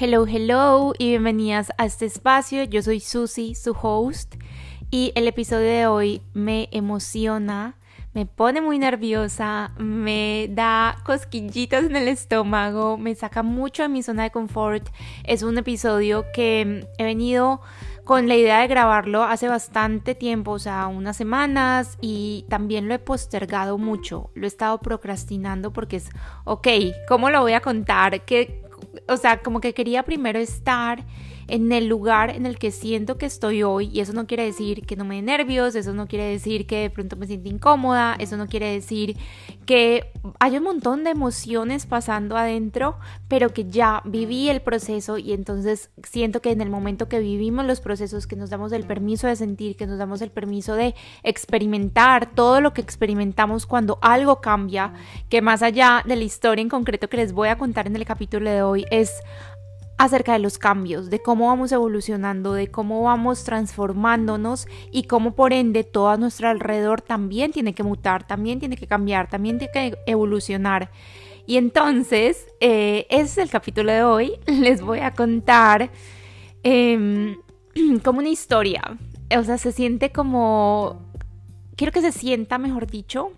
[0.00, 2.62] Hello, hello y bienvenidas a este espacio.
[2.62, 4.36] Yo soy Susie, su host,
[4.92, 7.74] y el episodio de hoy me emociona,
[8.14, 14.04] me pone muy nerviosa, me da cosquillitas en el estómago, me saca mucho de mi
[14.04, 14.88] zona de confort.
[15.24, 17.60] Es un episodio que he venido
[18.04, 22.94] con la idea de grabarlo hace bastante tiempo, o sea, unas semanas, y también lo
[22.94, 26.08] he postergado mucho, lo he estado procrastinando porque es,
[26.44, 26.68] ok,
[27.08, 28.24] ¿cómo lo voy a contar?
[28.24, 28.62] ¿Qué,
[29.08, 31.04] o sea, como que quería primero estar
[31.48, 34.86] en el lugar en el que siento que estoy hoy y eso no quiere decir
[34.86, 38.16] que no me dé nervios, eso no quiere decir que de pronto me sienta incómoda,
[38.18, 39.16] eso no quiere decir
[39.66, 42.96] que hay un montón de emociones pasando adentro,
[43.28, 47.64] pero que ya viví el proceso y entonces siento que en el momento que vivimos
[47.64, 50.94] los procesos, que nos damos el permiso de sentir, que nos damos el permiso de
[51.22, 54.92] experimentar todo lo que experimentamos cuando algo cambia,
[55.28, 58.04] que más allá de la historia en concreto que les voy a contar en el
[58.04, 59.12] capítulo de hoy es
[59.98, 65.52] acerca de los cambios, de cómo vamos evolucionando, de cómo vamos transformándonos y cómo por
[65.52, 69.72] ende todo a nuestro alrededor también tiene que mutar, también tiene que cambiar, también tiene
[69.72, 70.90] que evolucionar.
[71.46, 74.32] Y entonces, eh, ese es el capítulo de hoy.
[74.46, 75.90] Les voy a contar
[76.62, 77.36] em,
[78.04, 78.82] como una historia.
[79.36, 81.02] O sea, se siente como...
[81.74, 83.32] Quiero que se sienta, mejor dicho,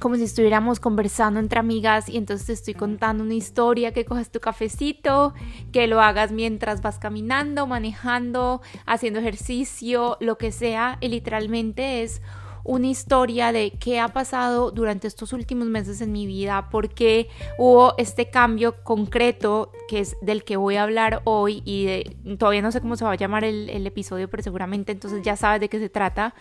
[0.00, 4.30] como si estuviéramos conversando entre amigas y entonces te estoy contando una historia, que coges
[4.30, 5.34] tu cafecito,
[5.72, 12.22] que lo hagas mientras vas caminando, manejando, haciendo ejercicio, lo que sea, y literalmente es
[12.64, 17.28] una historia de qué ha pasado durante estos últimos meses en mi vida, por qué
[17.58, 22.72] hubo este cambio concreto que es del que voy a hablar hoy y todavía no
[22.72, 25.68] sé cómo se va a llamar el, el episodio, pero seguramente entonces ya sabes de
[25.68, 26.34] qué se trata.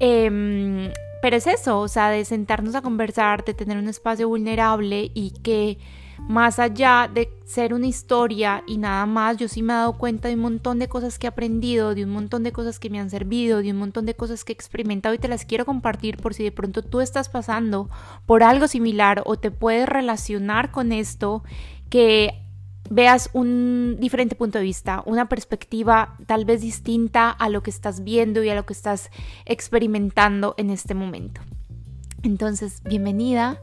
[0.00, 5.10] Eh, pero es eso, o sea, de sentarnos a conversar, de tener un espacio vulnerable
[5.14, 5.78] y que
[6.18, 10.28] más allá de ser una historia y nada más, yo sí me he dado cuenta
[10.28, 12.98] de un montón de cosas que he aprendido, de un montón de cosas que me
[12.98, 16.16] han servido, de un montón de cosas que he experimentado y te las quiero compartir
[16.16, 17.88] por si de pronto tú estás pasando
[18.26, 21.44] por algo similar o te puedes relacionar con esto
[21.88, 22.47] que
[22.90, 28.04] veas un diferente punto de vista, una perspectiva tal vez distinta a lo que estás
[28.04, 29.10] viendo y a lo que estás
[29.44, 31.40] experimentando en este momento.
[32.22, 33.62] Entonces, bienvenida.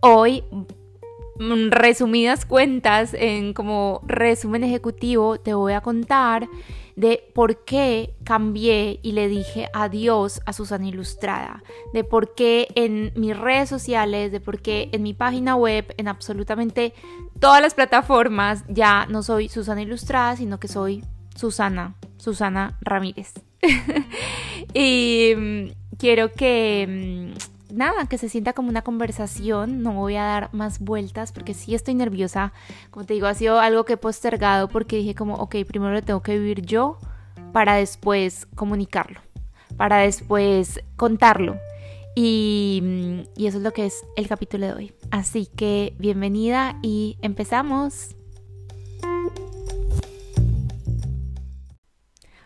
[0.00, 0.44] Hoy,
[1.38, 6.48] mm, resumidas cuentas, en como resumen ejecutivo, te voy a contar
[6.96, 11.62] de por qué cambié y le dije adiós a Susana Ilustrada,
[11.92, 16.08] de por qué en mis redes sociales, de por qué en mi página web, en
[16.08, 16.92] absolutamente
[17.42, 21.04] todas las plataformas, ya no soy Susana Ilustrada, sino que soy
[21.34, 23.32] Susana, Susana Ramírez.
[24.74, 27.34] y mm, quiero que
[27.68, 31.52] mm, nada, que se sienta como una conversación, no voy a dar más vueltas porque
[31.52, 32.52] sí estoy nerviosa,
[32.92, 36.02] como te digo, ha sido algo que he postergado porque dije como, ok, primero lo
[36.02, 36.96] tengo que vivir yo
[37.52, 39.20] para después comunicarlo,
[39.76, 41.56] para después contarlo.
[42.14, 44.92] Y, mm, y eso es lo que es el capítulo de hoy.
[45.10, 48.14] Así que bienvenida y empezamos.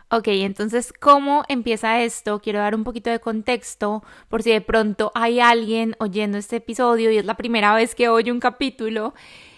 [0.09, 2.41] Ok, entonces, ¿cómo empieza esto?
[2.41, 7.11] Quiero dar un poquito de contexto por si de pronto hay alguien oyendo este episodio
[7.11, 9.15] y es la primera vez que oye un capítulo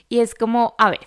[0.08, 1.06] y es como, a ver,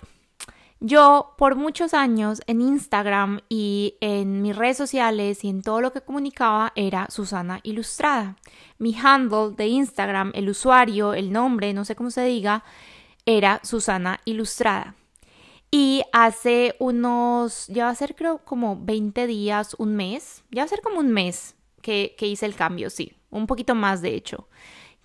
[0.84, 5.92] yo por muchos años en Instagram y en mis redes sociales y en todo lo
[5.92, 8.36] que comunicaba era Susana Ilustrada.
[8.78, 12.64] Mi handle de Instagram, el usuario, el nombre, no sé cómo se diga,
[13.24, 14.96] era Susana Ilustrada.
[15.70, 20.66] Y hace unos, ya va a ser creo como 20 días, un mes, ya va
[20.66, 24.16] a ser como un mes que, que hice el cambio, sí, un poquito más de
[24.16, 24.48] hecho,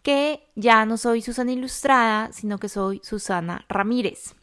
[0.01, 4.36] que ya no soy Susana Ilustrada, sino que soy Susana Ramírez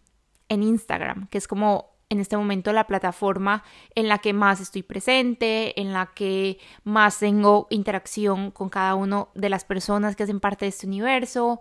[0.48, 4.82] en Instagram, que es como en este momento la plataforma en la que más estoy
[4.82, 10.40] presente, en la que más tengo interacción con cada una de las personas que hacen
[10.40, 11.60] parte de este universo.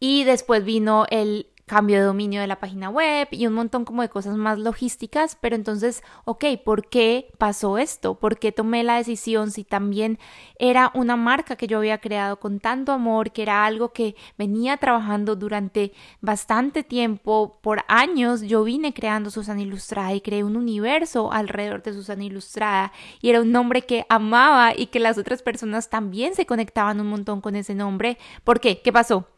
[0.00, 4.02] Y después vino el cambio de dominio de la página web y un montón como
[4.02, 8.18] de cosas más logísticas, pero entonces, ok, ¿por qué pasó esto?
[8.18, 10.18] ¿Por qué tomé la decisión si también
[10.58, 14.76] era una marca que yo había creado con tanto amor, que era algo que venía
[14.76, 21.32] trabajando durante bastante tiempo, por años, yo vine creando Susana Ilustrada y creé un universo
[21.32, 25.90] alrededor de Susana Ilustrada y era un nombre que amaba y que las otras personas
[25.90, 28.18] también se conectaban un montón con ese nombre.
[28.44, 28.80] ¿Por qué?
[28.82, 29.33] ¿Qué pasó?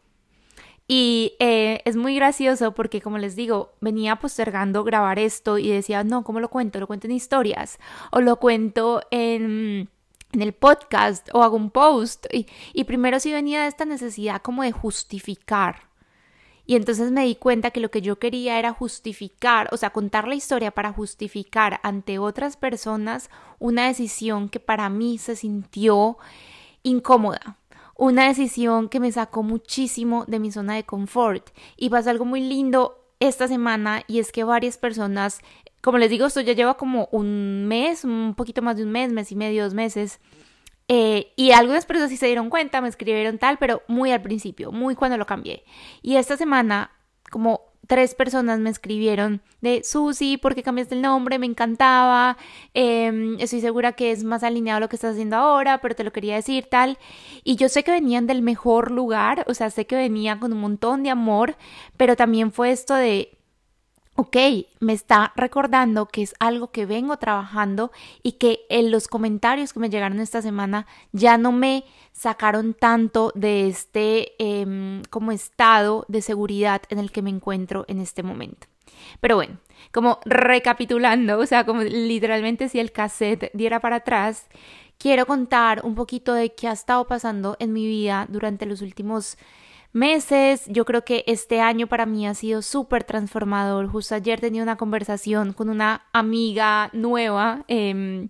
[0.87, 6.03] Y eh, es muy gracioso porque, como les digo, venía postergando grabar esto y decía,
[6.05, 6.79] no, ¿cómo lo cuento?
[6.79, 7.77] Lo cuento en historias
[8.11, 9.89] o lo cuento en,
[10.31, 12.25] en el podcast o hago un post.
[12.31, 15.87] Y, y primero sí venía de esta necesidad como de justificar.
[16.65, 20.27] Y entonces me di cuenta que lo que yo quería era justificar, o sea, contar
[20.27, 26.17] la historia para justificar ante otras personas una decisión que para mí se sintió
[26.83, 27.57] incómoda.
[27.97, 31.49] Una decisión que me sacó muchísimo de mi zona de confort.
[31.75, 35.41] Y pasa algo muy lindo esta semana y es que varias personas,
[35.81, 39.11] como les digo, esto ya lleva como un mes, un poquito más de un mes,
[39.11, 40.19] mes y medio, dos meses.
[40.87, 44.71] Eh, y algunas personas sí se dieron cuenta, me escribieron tal, pero muy al principio,
[44.71, 45.63] muy cuando lo cambié.
[46.01, 46.91] Y esta semana,
[47.29, 51.39] como tres personas me escribieron de Susi, ¿por qué cambiaste el nombre?
[51.39, 52.37] Me encantaba,
[52.73, 56.03] em, estoy segura que es más alineado a lo que estás haciendo ahora, pero te
[56.03, 56.97] lo quería decir tal.
[57.43, 60.59] Y yo sé que venían del mejor lugar, o sea, sé que venían con un
[60.59, 61.55] montón de amor,
[61.95, 63.36] pero también fue esto de
[64.17, 64.35] ok,
[64.79, 67.91] me está recordando que es algo que vengo trabajando
[68.23, 73.31] y que en los comentarios que me llegaron esta semana ya no me sacaron tanto
[73.35, 78.65] de este em, como estado de seguridad en el que me encuentro en este momento.
[79.21, 79.57] Pero bueno,
[79.93, 84.47] como recapitulando, o sea, como literalmente si el cassette diera para atrás,
[84.97, 89.37] quiero contar un poquito de qué ha estado pasando en mi vida durante los últimos
[89.97, 90.65] meses.
[90.67, 93.87] Yo creo que este año para mí ha sido súper transformador.
[93.87, 98.29] Justo ayer tenía una conversación con una amiga nueva em,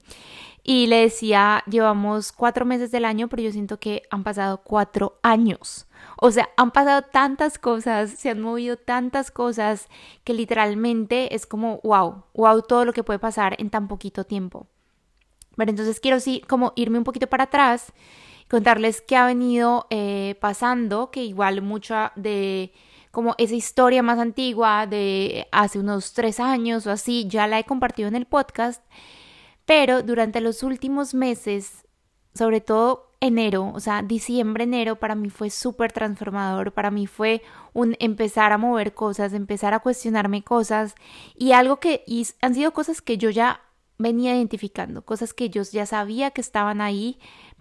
[0.64, 5.20] y le decía, llevamos cuatro meses del año, pero yo siento que han pasado cuatro
[5.22, 5.88] años.
[6.18, 9.88] O sea, han pasado tantas cosas, se han movido tantas cosas
[10.24, 14.68] que literalmente es como, wow, wow, todo lo que puede pasar en tan poquito tiempo.
[15.56, 17.94] Pero entonces quiero sí como irme un poquito para atrás
[18.50, 22.74] contarles qué ha venido eh, pasando, que igual mucha de
[23.12, 27.64] como esa historia más antigua de hace unos tres años o así, ya la he
[27.64, 28.84] compartido en el podcast,
[29.66, 31.88] pero durante los últimos meses,
[32.36, 37.42] sobre todo enero, o sea, diciembre, enero, para mí fue súper transformador, para mí fue
[37.74, 40.94] un empezar a mover cosas, empezar a cuestionarme cosas
[41.36, 43.62] y algo que y han sido cosas que yo ya
[43.98, 47.18] venía identificando, cosas que yo ya sabía que estaban ahí,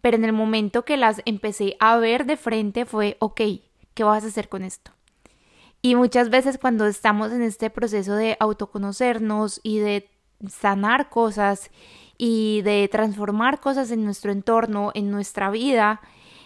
[0.07, 3.41] pero en el momento que las empecé a ver de frente fue, ok,
[3.93, 4.93] ¿qué vas a hacer con esto?
[5.83, 10.09] Y muchas veces cuando estamos en este proceso de autoconocernos y de
[10.49, 11.73] sanar cosas
[12.19, 16.01] y de transformar cosas en nuestro entorno, en nuestra vida,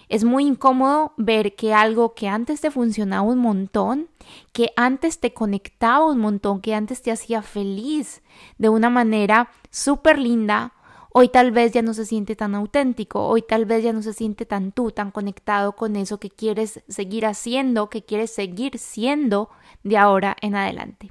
[0.08, 4.08] es muy incómodo ver que algo que antes te funcionaba un montón,
[4.54, 8.22] que antes te conectaba un montón, que antes te hacía feliz
[8.56, 10.72] de una manera súper linda,
[11.12, 14.12] Hoy tal vez ya no se siente tan auténtico, hoy tal vez ya no se
[14.12, 19.50] siente tan tú, tan conectado con eso que quieres seguir haciendo, que quieres seguir siendo
[19.82, 21.10] de ahora en adelante.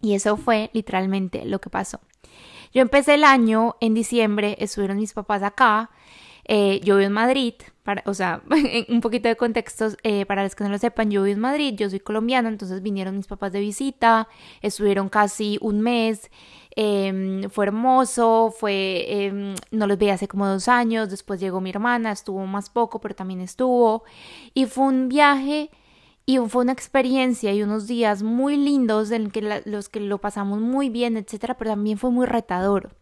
[0.00, 2.00] Y eso fue literalmente lo que pasó.
[2.72, 5.90] Yo empecé el año en diciembre, estuvieron mis papás acá,
[6.52, 7.54] eh, yo vivo en Madrid,
[8.04, 8.42] o sea,
[8.88, 11.74] un poquito de contexto eh, para los que no lo sepan, yo vivo en Madrid,
[11.76, 14.28] yo soy colombiana, entonces vinieron mis papás de visita,
[14.60, 16.30] estuvieron casi un mes
[16.76, 21.70] Em, fue hermoso, fue, em, no los veía hace como dos años, después llegó mi
[21.70, 24.04] hermana, estuvo más poco, pero también estuvo,
[24.54, 25.70] y fue un viaje
[26.26, 30.60] y fue una experiencia y unos días muy lindos en que los que lo pasamos
[30.60, 32.94] muy bien, etcétera, pero también fue muy retador.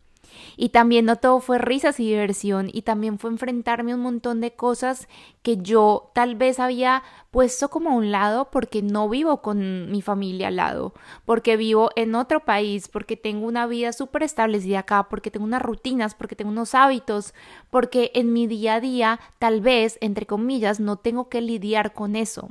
[0.56, 4.40] Y también no todo fue risas y diversión y también fue enfrentarme a un montón
[4.40, 5.08] de cosas
[5.42, 10.02] que yo tal vez había puesto como a un lado porque no vivo con mi
[10.02, 10.94] familia al lado,
[11.25, 15.62] porque vivo en otro país, porque tengo una vida súper establecida acá, porque tengo unas
[15.62, 17.35] rutinas, porque tengo unos hábitos,
[17.70, 22.16] porque en mi día a día tal vez, entre comillas, no tengo que lidiar con
[22.16, 22.50] eso.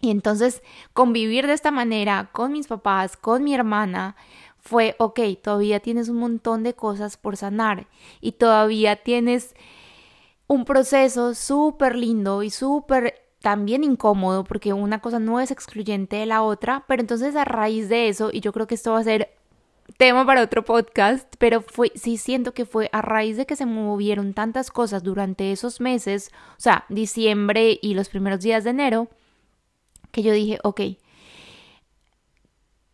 [0.00, 0.62] Y entonces
[0.92, 4.14] convivir de esta manera con mis papás, con mi hermana,
[4.66, 7.86] fue, ok, todavía tienes un montón de cosas por sanar
[8.20, 9.54] y todavía tienes
[10.48, 16.26] un proceso súper lindo y súper también incómodo porque una cosa no es excluyente de
[16.26, 19.04] la otra, pero entonces a raíz de eso, y yo creo que esto va a
[19.04, 19.30] ser
[19.98, 23.66] tema para otro podcast, pero fue, sí siento que fue a raíz de que se
[23.66, 29.08] movieron tantas cosas durante esos meses, o sea, diciembre y los primeros días de enero,
[30.10, 30.80] que yo dije, ok,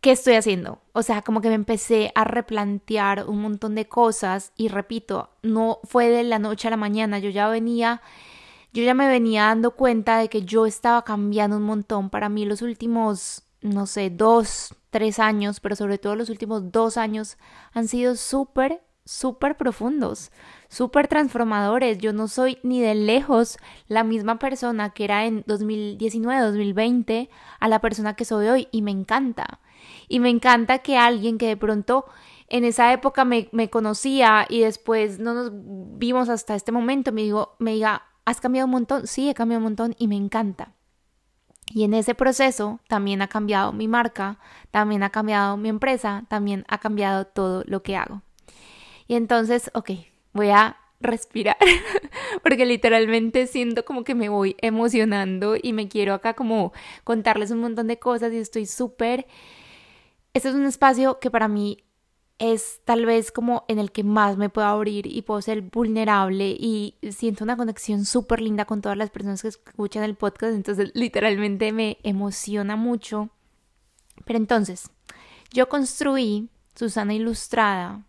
[0.03, 0.81] ¿qué estoy haciendo?
[0.91, 5.79] O sea, como que me empecé a replantear un montón de cosas y repito, no
[5.85, 8.01] fue de la noche a la mañana, yo ya venía,
[8.73, 12.09] yo ya me venía dando cuenta de que yo estaba cambiando un montón.
[12.09, 16.97] Para mí los últimos, no sé, dos, tres años, pero sobre todo los últimos dos
[16.97, 17.37] años
[17.71, 20.33] han sido súper, súper profundos,
[20.67, 21.97] súper transformadores.
[21.99, 23.57] Yo no soy ni de lejos
[23.87, 27.29] la misma persona que era en 2019, 2020
[27.61, 29.61] a la persona que soy hoy y me encanta.
[30.07, 32.05] Y me encanta que alguien que de pronto
[32.53, 35.51] en esa época me, conocía y después no nos
[35.97, 39.07] vimos hasta este momento me, digo, me diga, ¿has cambiado un montón?
[39.07, 40.73] Sí, he cambiado un montón y me encanta.
[41.73, 44.37] Y en ese proceso también ha cambiado mi marca,
[44.69, 48.21] también ha cambiado mi empresa, también ha cambiado todo lo que hago.
[49.07, 49.91] Y entonces, ok,
[50.33, 51.57] voy a respirar
[52.43, 56.71] porque literalmente siento como que me voy emocionando y me quiero acá como
[57.03, 59.25] contarles un montón de cosas y estoy súper...
[60.33, 61.83] Este es un espacio que para mí
[62.39, 66.49] es tal vez como en el que más me puedo abrir y puedo ser vulnerable
[66.49, 70.91] y siento una conexión súper linda con todas las personas que escuchan el podcast, entonces
[70.95, 73.29] literalmente me emociona mucho.
[74.25, 74.89] Pero entonces,
[75.51, 78.05] yo construí Susana Ilustrada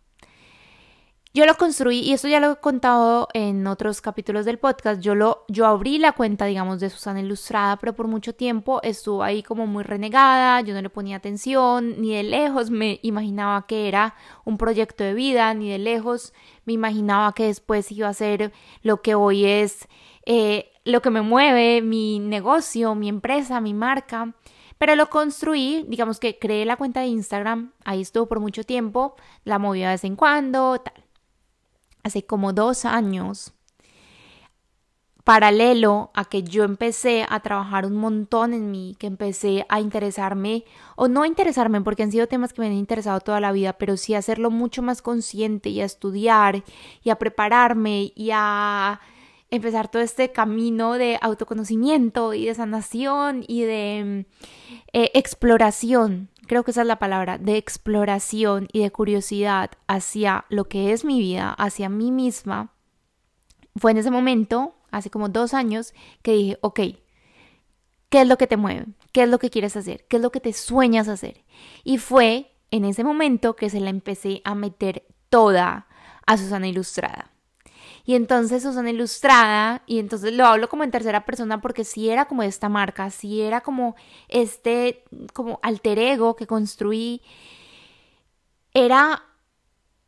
[1.34, 5.00] yo lo construí y esto ya lo he contado en otros capítulos del podcast.
[5.00, 9.24] Yo lo yo abrí la cuenta, digamos, de Susana Ilustrada, pero por mucho tiempo estuvo
[9.24, 13.88] ahí como muy renegada, yo no le ponía atención, ni de lejos me imaginaba que
[13.88, 14.14] era
[14.44, 16.32] un proyecto de vida, ni de lejos
[16.66, 19.88] me imaginaba que después iba a ser lo que hoy es
[20.26, 24.34] eh, lo que me mueve, mi negocio, mi empresa, mi marca.
[24.78, 29.16] Pero lo construí, digamos que creé la cuenta de Instagram, ahí estuvo por mucho tiempo,
[29.44, 31.03] la moví de vez en cuando, tal
[32.04, 33.52] hace como dos años,
[35.24, 40.64] paralelo a que yo empecé a trabajar un montón en mí, que empecé a interesarme,
[40.96, 43.96] o no interesarme, porque han sido temas que me han interesado toda la vida, pero
[43.96, 46.62] sí hacerlo mucho más consciente y a estudiar
[47.02, 49.00] y a prepararme y a
[49.50, 54.26] empezar todo este camino de autoconocimiento y de sanación y de
[54.92, 60.64] eh, exploración creo que esa es la palabra, de exploración y de curiosidad hacia lo
[60.68, 62.72] que es mi vida, hacia mí misma,
[63.76, 66.80] fue en ese momento, hace como dos años, que dije, ok,
[68.08, 68.86] ¿qué es lo que te mueve?
[69.12, 70.06] ¿Qué es lo que quieres hacer?
[70.08, 71.44] ¿Qué es lo que te sueñas hacer?
[71.82, 75.86] Y fue en ese momento que se la empecé a meter toda
[76.26, 77.33] a Susana Ilustrada.
[78.06, 82.26] Y entonces Susana Ilustrada, y entonces lo hablo como en tercera persona porque sí era
[82.26, 83.96] como esta marca, sí era como
[84.28, 87.22] este, como alter ego que construí,
[88.74, 89.22] era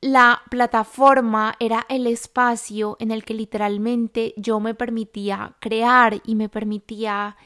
[0.02, 6.50] la plataforma, era el espacio en el que literalmente yo me permitía crear y me
[6.50, 7.36] permitía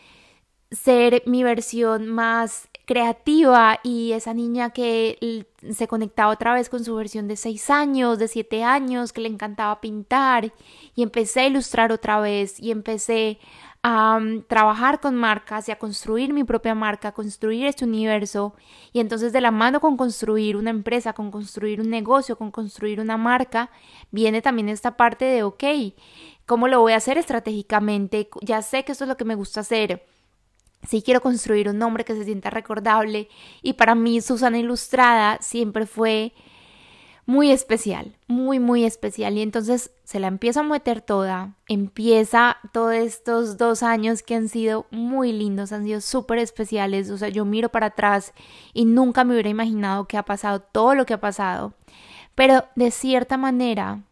[0.73, 6.97] ser mi versión más creativa y esa niña que se conectaba otra vez con su
[6.97, 10.53] versión de seis años, de siete años, que le encantaba pintar
[10.97, 13.39] y empecé a ilustrar otra vez y empecé
[13.85, 18.55] a mm, trabajar con marcas y a construir mi propia marca, a construir este universo
[18.93, 22.99] y entonces de la mano con construir una empresa, con construir un negocio, con construir
[22.99, 23.71] una marca,
[24.11, 25.63] viene también esta parte de, ok,
[26.45, 28.29] ¿cómo lo voy a hacer estratégicamente?
[28.43, 30.05] Ya sé que esto es lo que me gusta hacer
[30.87, 33.29] Sí quiero construir un nombre que se sienta recordable
[33.63, 36.33] y para mí Susana Ilustrada siempre fue
[37.31, 39.39] muy especial, muy, muy especial.
[39.39, 44.49] Y entonces se la empiezo a meter toda, empieza todos estos dos años que han
[44.49, 47.09] sido muy lindos, han sido súper especiales.
[47.09, 48.33] O sea, yo miro para atrás
[48.73, 51.75] y nunca me hubiera imaginado que ha pasado todo lo que ha pasado.
[52.35, 54.03] Pero de cierta manera,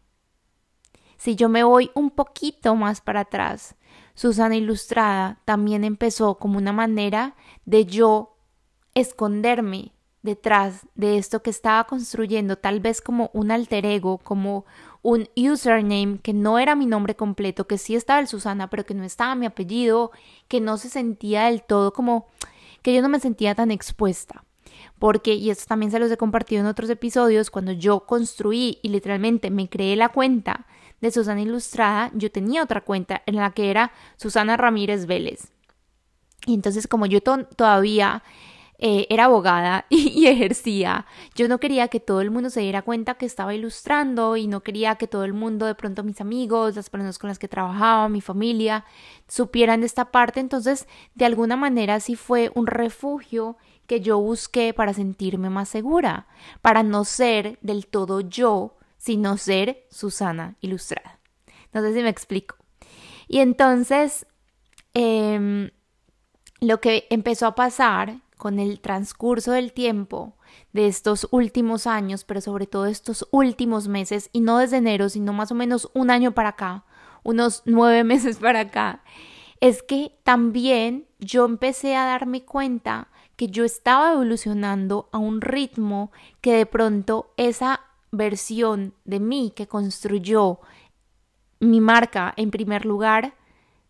[1.17, 3.75] si yo me voy un poquito más para atrás,
[4.19, 8.35] Susana Ilustrada también empezó como una manera de yo
[8.93, 14.65] esconderme detrás de esto que estaba construyendo, tal vez como un alter ego, como
[15.03, 18.93] un username que no era mi nombre completo, que sí estaba el Susana, pero que
[18.93, 20.11] no estaba mi apellido,
[20.49, 22.27] que no se sentía del todo como
[22.81, 24.43] que yo no me sentía tan expuesta.
[24.99, 28.89] Porque, y esto también se los he compartido en otros episodios, cuando yo construí y
[28.89, 30.67] literalmente me creé la cuenta
[31.01, 35.51] de Susana Ilustrada, yo tenía otra cuenta en la que era Susana Ramírez Vélez.
[36.45, 38.23] Y entonces como yo todavía
[38.81, 43.15] eh, era abogada y, ejercía, yo no quería que todo el mundo se diera cuenta
[43.15, 46.89] que estaba ilustrando y no quería que todo el mundo, de pronto mis amigos, las
[46.89, 48.85] personas con las que trabajaba, mi familia,
[49.27, 50.39] supieran de esta parte.
[50.39, 56.27] Entonces, de alguna manera sí fue un refugio que yo busqué para sentirme más segura,
[56.61, 61.19] para no ser del todo yo, sino ser Susana Ilustrada.
[61.73, 62.57] No sé si me explico.
[63.27, 64.27] Y entonces,
[64.93, 65.71] em,
[66.59, 70.35] lo que empezó a pasar con el transcurso del tiempo
[70.73, 75.33] de estos últimos años, pero sobre todo estos últimos meses, y no desde enero, sino
[75.33, 76.85] más o menos un año para acá,
[77.23, 79.03] unos nueve meses para acá,
[79.61, 86.11] es que también yo empecé a darme cuenta que yo estaba evolucionando a un ritmo
[86.41, 90.59] que de pronto esa versión de mí que construyó
[91.59, 93.35] mi marca en primer lugar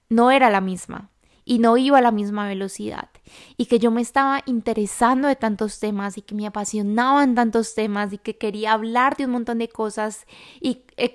[0.10, 1.10] no era la misma
[1.46, 3.10] y no iba a la misma velocidad.
[3.58, 8.14] Y que yo me estaba interesando de tantos temas y que me apasionaban tantos temas
[8.14, 10.28] y que quería hablar de un montón de cosas
[10.62, 11.14] y eh,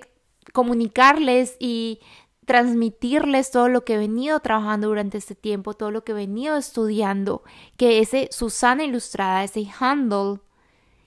[0.51, 1.99] comunicarles y
[2.45, 6.57] transmitirles todo lo que he venido trabajando durante este tiempo, todo lo que he venido
[6.57, 7.43] estudiando,
[7.77, 10.41] que ese Susana Ilustrada, ese handle,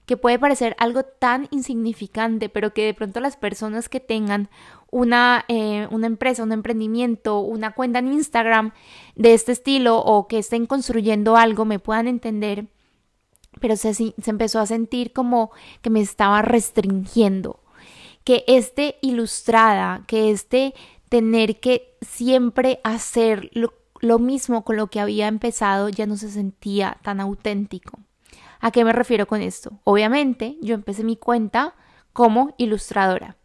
[0.09, 4.49] que puede parecer algo tan insignificante, pero que de pronto las personas que tengan
[4.91, 8.73] una, eh, una empresa, un emprendimiento, una cuenta en Instagram
[9.17, 12.69] de este estilo o que estén construyendo algo me puedan entender,
[13.61, 15.51] pero se, se empezó a sentir como
[15.83, 17.61] que me estaba restringiendo,
[18.25, 20.73] que este ilustrada, que este
[21.11, 26.31] tener que siempre hacer lo, lo mismo con lo que había empezado ya no se
[26.31, 28.01] sentía tan auténtico.
[28.61, 29.81] ¿A qué me refiero con esto?
[29.85, 31.75] Obviamente, yo empecé mi cuenta
[32.13, 33.37] como ilustradora.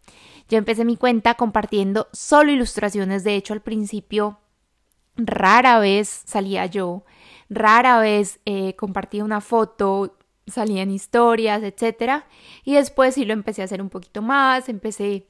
[0.50, 3.24] Yo empecé mi cuenta compartiendo solo ilustraciones.
[3.24, 4.40] De hecho, al principio
[5.16, 7.04] rara vez salía yo,
[7.50, 10.18] rara vez eh, compartía una foto,
[10.48, 12.24] salían historias, etc.
[12.64, 15.28] Y después sí lo empecé a hacer un poquito más, empecé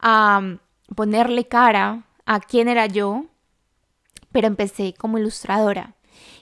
[0.00, 0.58] a
[0.94, 3.26] ponerle cara a quién era yo,
[4.32, 5.94] pero empecé como ilustradora.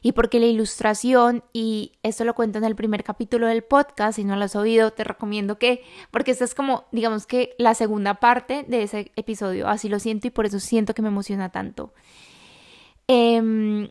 [0.02, 4.24] Y porque la ilustración, y esto lo cuento en el primer capítulo del podcast, si
[4.24, 8.14] no lo has oído, te recomiendo que, porque esta es como, digamos que la segunda
[8.14, 11.92] parte de ese episodio, así lo siento y por eso siento que me emociona tanto.
[13.06, 13.90] Em,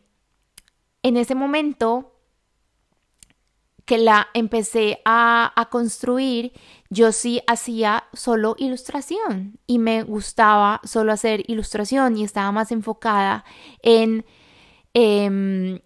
[1.03, 2.13] en ese momento
[3.85, 6.51] que la empecé a, a, construir,
[6.89, 13.45] yo sí hacía solo ilustración y me gustaba solo hacer ilustración y estaba más enfocada
[13.81, 14.25] en
[14.99, 15.79] eh,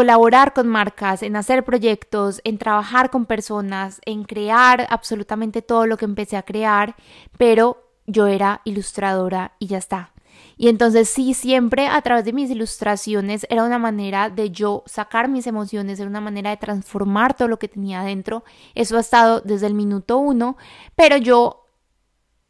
[0.00, 5.98] colaborar con marcas, en hacer proyectos, en trabajar con personas, en crear absolutamente todo lo
[5.98, 6.96] que empecé a crear,
[7.36, 10.14] pero yo era ilustradora y ya está.
[10.56, 15.28] Y entonces sí, siempre a través de mis ilustraciones era una manera de yo sacar
[15.28, 18.42] mis emociones, era una manera de transformar todo lo que tenía adentro.
[18.74, 20.56] Eso ha estado desde el minuto uno,
[20.96, 21.59] pero yo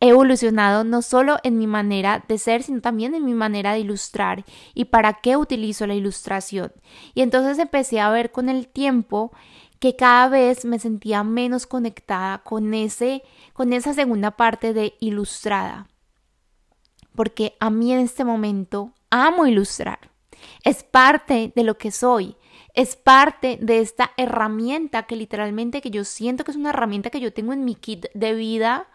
[0.00, 4.44] evolucionado no solo en mi manera de ser, sino también en mi manera de ilustrar
[4.74, 6.72] y para qué utilizo la ilustración.
[7.14, 9.30] Y entonces empecé a ver con el tiempo
[9.78, 13.22] que cada vez me sentía menos conectada con ese
[13.52, 15.88] con esa segunda parte de ilustrada.
[17.14, 20.10] Porque a mí en este momento amo ilustrar.
[20.64, 22.36] Es parte de lo que soy.
[22.72, 27.20] Es parte de esta herramienta que literalmente que yo siento que es una herramienta que
[27.20, 28.86] yo tengo en mi kit de vida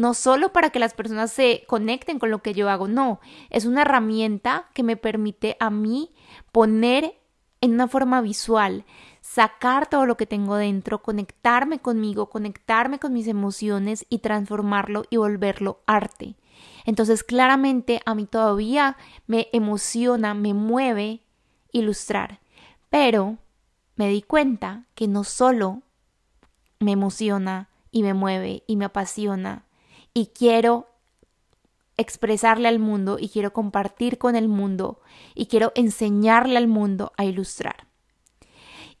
[0.00, 3.66] no solo para que las personas se conecten con lo que yo hago, no, es
[3.66, 6.10] una herramienta que me permite a mí
[6.52, 7.20] poner
[7.60, 8.86] en una forma visual,
[9.20, 15.18] sacar todo lo que tengo dentro, conectarme conmigo, conectarme con mis emociones y transformarlo y
[15.18, 16.34] volverlo arte.
[16.86, 21.20] Entonces, claramente a mí todavía me emociona, me mueve
[21.72, 22.40] ilustrar,
[22.88, 23.36] pero
[23.96, 25.82] me di cuenta que no solo
[26.78, 29.66] me emociona y me mueve y me apasiona
[30.14, 30.88] y quiero
[31.96, 35.00] expresarle al mundo y quiero compartir con el mundo
[35.34, 37.86] y quiero enseñarle al mundo a ilustrar.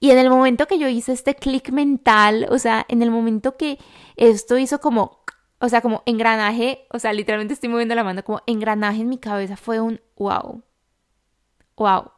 [0.00, 3.56] Y en el momento que yo hice este clic mental, o sea, en el momento
[3.56, 3.78] que
[4.16, 5.20] esto hizo como,
[5.60, 9.18] o sea, como engranaje, o sea, literalmente estoy moviendo la mano como engranaje en mi
[9.18, 10.62] cabeza, fue un wow,
[11.76, 12.12] wow,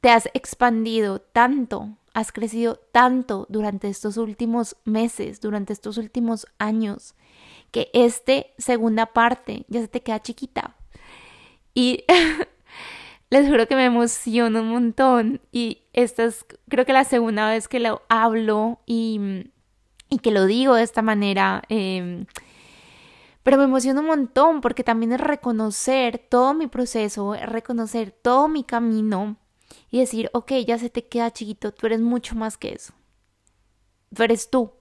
[0.00, 7.14] te has expandido tanto, has crecido tanto durante estos últimos meses, durante estos últimos años
[7.70, 10.76] que este segunda parte ya se te queda chiquita.
[11.74, 12.04] Y
[13.30, 15.40] les juro que me emociona un montón.
[15.52, 19.50] Y esta es creo que la segunda vez que lo hablo y,
[20.08, 21.62] y que lo digo de esta manera.
[21.68, 22.26] Em,
[23.42, 28.62] pero me emociona un montón porque también es reconocer todo mi proceso, reconocer todo mi
[28.62, 29.36] camino
[29.90, 32.92] y decir, ok, ya se te queda chiquito, tú eres mucho más que eso.
[34.14, 34.72] Tú eres tú.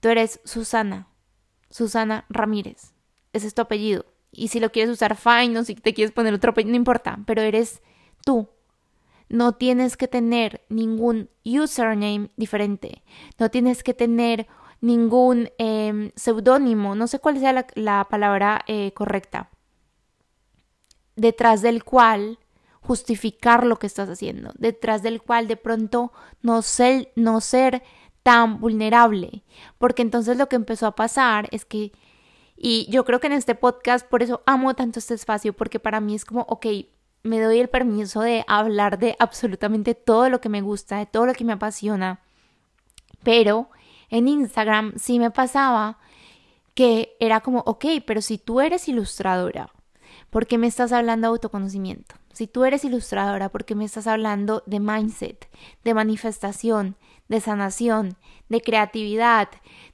[0.00, 1.11] Tú eres Susana.
[1.72, 2.92] Susana Ramírez.
[3.32, 4.06] Ese es tu apellido.
[4.30, 7.18] Y si lo quieres usar, fine, o si te quieres poner otro apellido, no importa,
[7.26, 7.82] pero eres
[8.24, 8.48] tú.
[9.28, 13.02] No tienes que tener ningún username diferente.
[13.38, 14.46] No tienes que tener
[14.82, 19.48] ningún eh, seudónimo, no sé cuál sea la, palabra eh, correcta,
[21.14, 22.40] detrás del cual
[22.80, 27.82] justificar lo que estás haciendo, detrás del cual de pronto no ser, no ser
[28.22, 29.42] tan vulnerable,
[29.78, 31.92] porque entonces lo que empezó a pasar es que,
[32.56, 36.00] y yo creo que en este podcast, por eso amo tanto este espacio, porque para
[36.00, 36.66] mí es como, ok,
[37.24, 41.26] me doy el permiso de hablar de absolutamente todo lo que me gusta, de todo
[41.26, 42.20] lo que me apasiona,
[43.22, 43.70] pero
[44.10, 45.98] en Instagram sí me pasaba
[46.74, 49.70] que era como, ok, pero si tú eres ilustradora,
[50.30, 52.14] ¿por qué me estás hablando de autoconocimiento?
[52.32, 55.48] Si tú eres ilustradora, ¿por qué me estás hablando de mindset,
[55.84, 56.96] de manifestación,
[57.32, 58.16] de sanación,
[58.48, 59.48] de creatividad,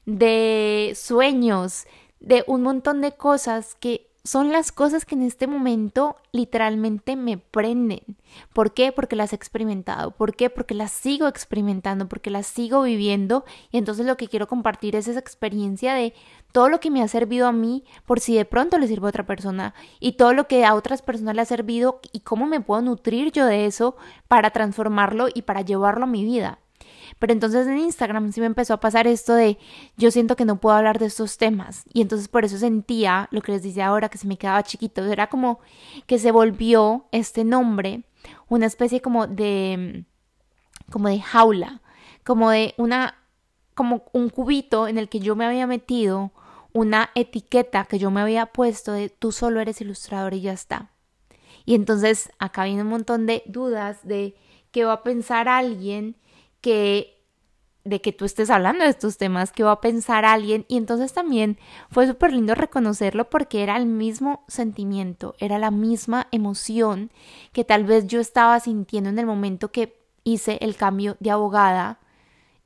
[0.04, 1.86] de sueños,
[2.20, 7.38] de un montón de cosas que son las cosas que en este momento literalmente me
[7.38, 8.18] prenden.
[8.52, 8.92] ¿Por qué?
[8.92, 10.10] Porque las he experimentado.
[10.10, 10.50] ¿Por qué?
[10.50, 13.46] Porque las sigo experimentando, porque las sigo viviendo.
[13.70, 16.12] Y entonces lo que quiero compartir es esa experiencia de
[16.52, 19.10] todo lo que me ha servido a mí por si de pronto le sirve a
[19.10, 22.60] otra persona y todo lo que a otras personas le ha servido y cómo me
[22.60, 23.96] puedo nutrir yo de eso
[24.28, 26.58] para transformarlo y para llevarlo a mi vida.
[27.18, 29.58] Pero entonces en Instagram sí me empezó a pasar esto de
[29.96, 33.42] yo siento que no puedo hablar de estos temas y entonces por eso sentía lo
[33.42, 35.60] que les dice ahora que se me quedaba chiquito, era como
[36.06, 38.04] que se volvió este nombre
[38.48, 40.04] una especie como de
[40.90, 41.82] como de jaula,
[42.24, 43.14] como de una
[43.74, 46.32] como un cubito en el que yo me había metido
[46.72, 50.90] una etiqueta que yo me había puesto de tú solo eres ilustrador y ya está.
[51.64, 54.34] Y entonces acá viene un montón de dudas de
[54.70, 56.16] qué va a pensar alguien
[56.60, 57.18] que
[57.88, 60.66] de que tú estés hablando de estos temas, que va a pensar alguien.
[60.68, 61.58] Y entonces también
[61.90, 67.10] fue súper lindo reconocerlo porque era el mismo sentimiento, era la misma emoción
[67.52, 71.98] que tal vez yo estaba sintiendo en el momento que hice el cambio de abogada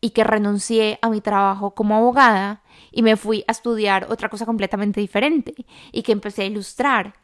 [0.00, 4.46] y que renuncié a mi trabajo como abogada y me fui a estudiar otra cosa
[4.46, 5.54] completamente diferente
[5.92, 7.14] y que empecé a ilustrar.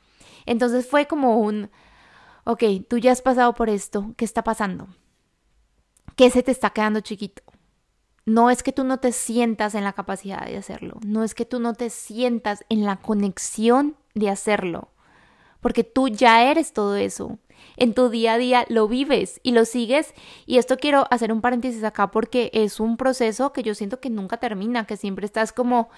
[0.46, 1.70] Entonces fue como un,
[2.44, 4.87] ok, tú ya has pasado por esto, ¿qué está pasando?
[6.18, 7.44] ¿Qué se te está quedando chiquito?
[8.26, 11.44] No es que tú no te sientas en la capacidad de hacerlo, no es que
[11.44, 14.88] tú no te sientas en la conexión de hacerlo,
[15.61, 17.38] porque tú ya eres todo eso.
[17.76, 20.12] En tu día a día lo vives y lo sigues.
[20.44, 24.11] Y esto quiero hacer un paréntesis acá porque es un proceso que yo siento que
[24.11, 25.88] nunca termina, que siempre estás como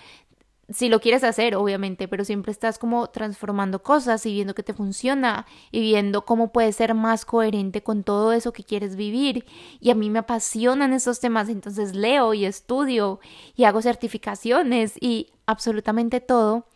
[0.73, 4.75] si lo quieres hacer, obviamente, pero siempre estás como transformando cosas y viendo que te
[4.75, 9.45] funciona y viendo cómo puedes ser más coherente con todo eso que quieres vivir.
[9.81, 13.21] Y a mí me apasionan esos temas, entonces leo y estudio
[13.57, 16.67] y hago certificaciones y absolutamente todo,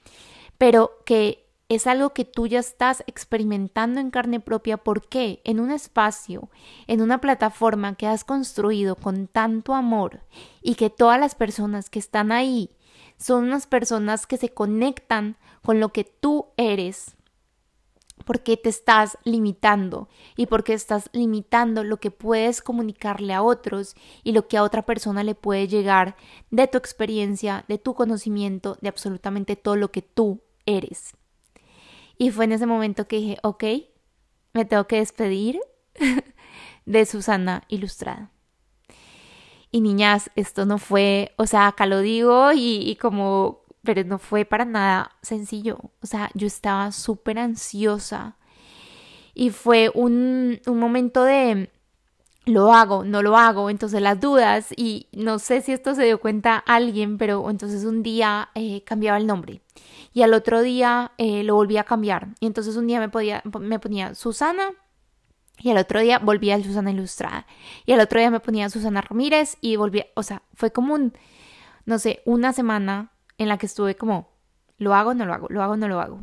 [0.58, 4.76] pero que es algo que tú ya estás experimentando en carne propia.
[4.76, 5.40] ¿Por qué?
[5.44, 6.50] En un espacio,
[6.86, 10.20] en una plataforma que has construido con tanto amor
[10.62, 12.70] y que todas las personas que están ahí
[13.18, 17.16] son unas personas que se conectan con lo que tú eres.
[18.24, 24.32] Porque te estás limitando y porque estás limitando lo que puedes comunicarle a otros y
[24.32, 26.16] lo que a otra persona le puede llegar
[26.50, 31.14] de tu experiencia, de tu conocimiento, de absolutamente todo lo que tú eres.
[32.16, 33.64] Y fue en ese momento que dije, ok,
[34.54, 35.60] me tengo que despedir
[36.86, 38.33] de Susana Ilustrada.
[39.74, 44.44] Y niñas, esto no fue, o sea, acá lo digo y, como, pero no fue
[44.44, 45.78] para nada sencillo.
[46.00, 48.36] O sea, yo estaba súper ansiosa
[49.34, 51.72] y fue un, un momento de,
[52.44, 56.20] lo hago, no lo hago, entonces las dudas y no sé si esto se dio
[56.20, 59.60] cuenta alguien, pero entonces un día eh, cambiaba el nombre
[60.12, 63.42] y al otro día eh, lo volví a cambiar y entonces un día me, podía,
[63.58, 64.70] me ponía Susana
[65.60, 67.46] y al otro día volví a Susana Ilustrada.
[67.86, 71.12] Y al otro día me ponía Susana Ramírez y volví, o sea, fue como un,
[71.86, 74.28] no sé, una semana en la que estuve como,
[74.78, 76.20] lo hago, no lo hago, lo hago, no lo hago.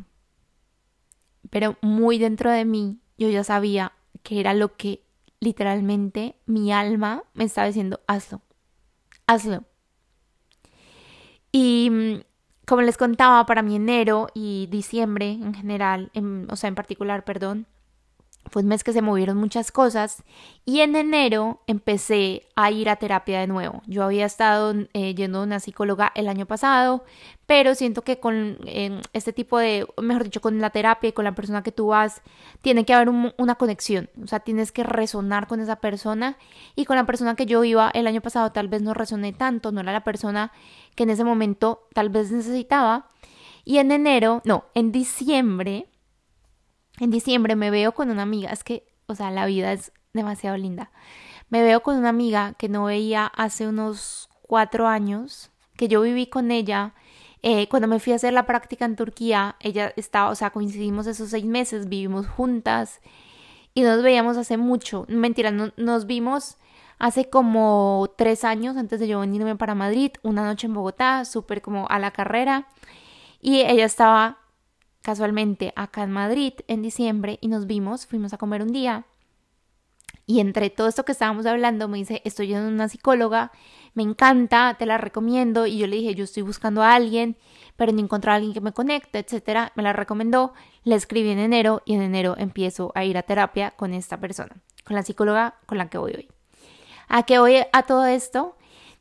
[1.50, 5.04] Pero muy dentro de mí yo ya sabía que era lo que
[5.40, 8.42] literalmente mi alma me estaba diciendo, hazlo,
[9.28, 9.64] hazlo.
[11.52, 12.22] Y mm,
[12.66, 16.12] como les contaba, para mi enero y diciembre en general,
[16.50, 17.68] o sea, en particular, perdón,
[18.50, 20.24] fue un mes que se movieron muchas cosas
[20.66, 23.82] y en enero empecé a ir a terapia de nuevo.
[23.88, 27.04] Yo había estado eh, yendo a una psicóloga el año pasado,
[27.46, 28.58] pero siento que con
[29.14, 32.22] este tipo de, mejor dicho, con la terapia y con la persona que tú vas,
[32.62, 36.38] tiene que haber una conexión, o sea, tienes que resonar con esa persona
[36.76, 39.72] y con la persona que yo iba el año pasado tal vez no resoné tanto,
[39.72, 40.52] no era la persona
[40.96, 43.08] que en ese momento tal vez necesitaba.
[43.64, 45.88] Y en enero, no, en diciembre
[47.02, 50.56] en diciembre me veo con una amiga, es que, o sea, la vida es demasiado
[50.56, 50.92] linda.
[51.50, 56.28] Me veo con una amiga que no veía hace unos cuatro años, que yo viví
[56.28, 56.94] con ella.
[57.42, 61.08] Eh, cuando me fui a hacer la práctica en Turquía, ella estaba, o sea, coincidimos
[61.08, 63.02] esos seis meses, vivimos juntas
[63.74, 65.06] y nos veíamos hace mucho.
[65.10, 66.58] Mentira, nos vimos
[67.00, 71.64] hace como tres años antes de yo venirme para Madrid, una noche en Bogotá, súper
[71.64, 72.68] como a la carrera.
[73.42, 74.41] Y ella estaba
[75.02, 79.06] casualmente acá en Madrid en diciembre y nos vimos, fuimos a comer un día
[80.26, 83.52] y entre todo esto que estábamos hablando me dice, estoy yendo a una psicóloga,
[83.94, 87.38] me encanta, te la recomiendo y yo le dije, yo estoy buscando a alguien,
[87.76, 91.40] pero no encontré a alguien que me conecte, etcétera, me la recomendó, le escribí en
[91.40, 95.56] enero y en enero empiezo a ir a terapia con esta persona, con la psicóloga
[95.66, 96.30] con la que voy hoy.
[97.08, 98.56] ¿A qué voy a todo esto?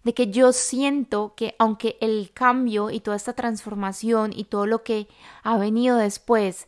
[0.05, 4.83] De que yo siento que aunque el cambio y toda esta transformación y todo lo
[4.83, 5.09] que
[5.43, 6.67] ha venido después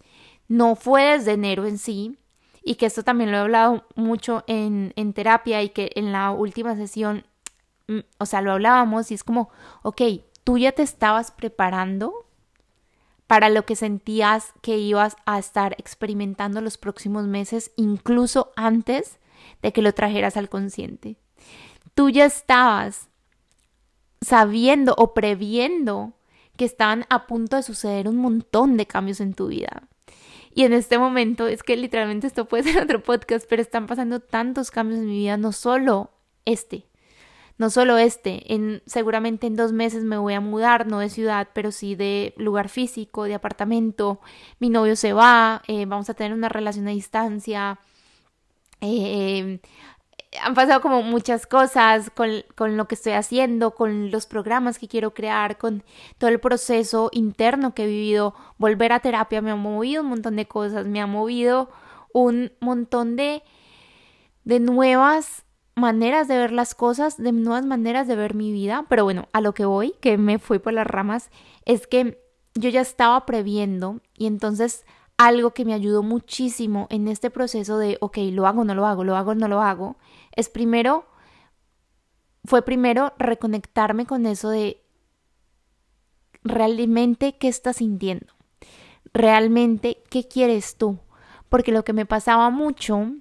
[0.48, 2.18] no fue desde enero en sí,
[2.64, 6.76] y que esto también lo he hablado mucho en, terapia y que en la última
[6.76, 7.24] sesión,
[7.88, 9.50] mm, o sea, lo hablábamos y es como,
[9.82, 10.02] ok,
[10.44, 12.12] tú ya te estabas preparando
[13.26, 19.18] para lo que sentías que ibas a estar experimentando los próximos meses, incluso antes
[19.62, 21.16] de que lo trajeras al consciente.
[21.94, 23.08] Tú ya estabas
[24.22, 26.14] sabiendo o previendo
[26.56, 29.88] que estaban a punto de suceder un montón de cambios en tu vida.
[30.54, 34.20] Y en este momento es que literalmente esto puede ser otro podcast, pero están pasando
[34.20, 36.10] tantos cambios en mi vida, no solo
[36.44, 36.86] este,
[37.58, 41.48] no solo este, en, seguramente en dos meses me voy a mudar, no de ciudad,
[41.54, 44.20] pero sí de lugar físico, de apartamento,
[44.58, 47.78] mi novio se va, eh, vamos a tener una relación a distancia,
[48.80, 49.60] eh,
[50.40, 54.88] han pasado como muchas cosas con, con, lo que estoy haciendo, con los programas que
[54.88, 55.84] quiero crear, con
[56.18, 58.34] todo el proceso interno que he vivido.
[58.58, 61.70] Volver a terapia me ha movido un montón de cosas, me ha movido
[62.14, 63.42] un montón de,
[64.44, 68.86] de nuevas maneras de ver las cosas, de nuevas maneras de ver mi vida.
[68.88, 71.30] Pero bueno, a lo que voy, que me fui por las ramas,
[71.64, 72.22] es que
[72.54, 74.84] yo ya estaba previendo y entonces
[75.16, 79.04] algo que me ayudó muchísimo en este proceso de, ok, lo hago, no lo hago,
[79.04, 79.96] lo hago, no lo hago,
[80.36, 81.06] es primero,
[82.44, 84.82] fue primero reconectarme con eso de
[86.44, 88.32] realmente qué estás sintiendo,
[89.12, 90.98] realmente qué quieres tú,
[91.48, 93.12] porque lo que me pasaba mucho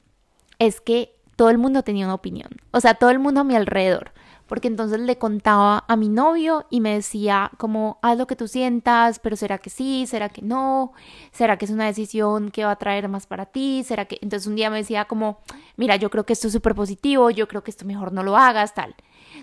[0.60, 3.56] es que todo el mundo tenía una opinión, o sea, todo el mundo a mi
[3.56, 4.12] alrededor
[4.52, 8.50] porque entonces le contaba a mi novio y me decía como, haz lo que tú
[8.50, 10.06] sientas, pero ¿será que sí?
[10.06, 10.92] ¿Será que no?
[11.32, 13.86] ¿Será que es una decisión que va a traer más para ti?
[13.86, 14.20] ¿Será que...?
[14.22, 15.40] Entonces un día me decía como,
[15.78, 18.36] mira, yo creo que esto es súper positivo, yo creo que esto mejor no lo
[18.36, 18.94] hagas, tal.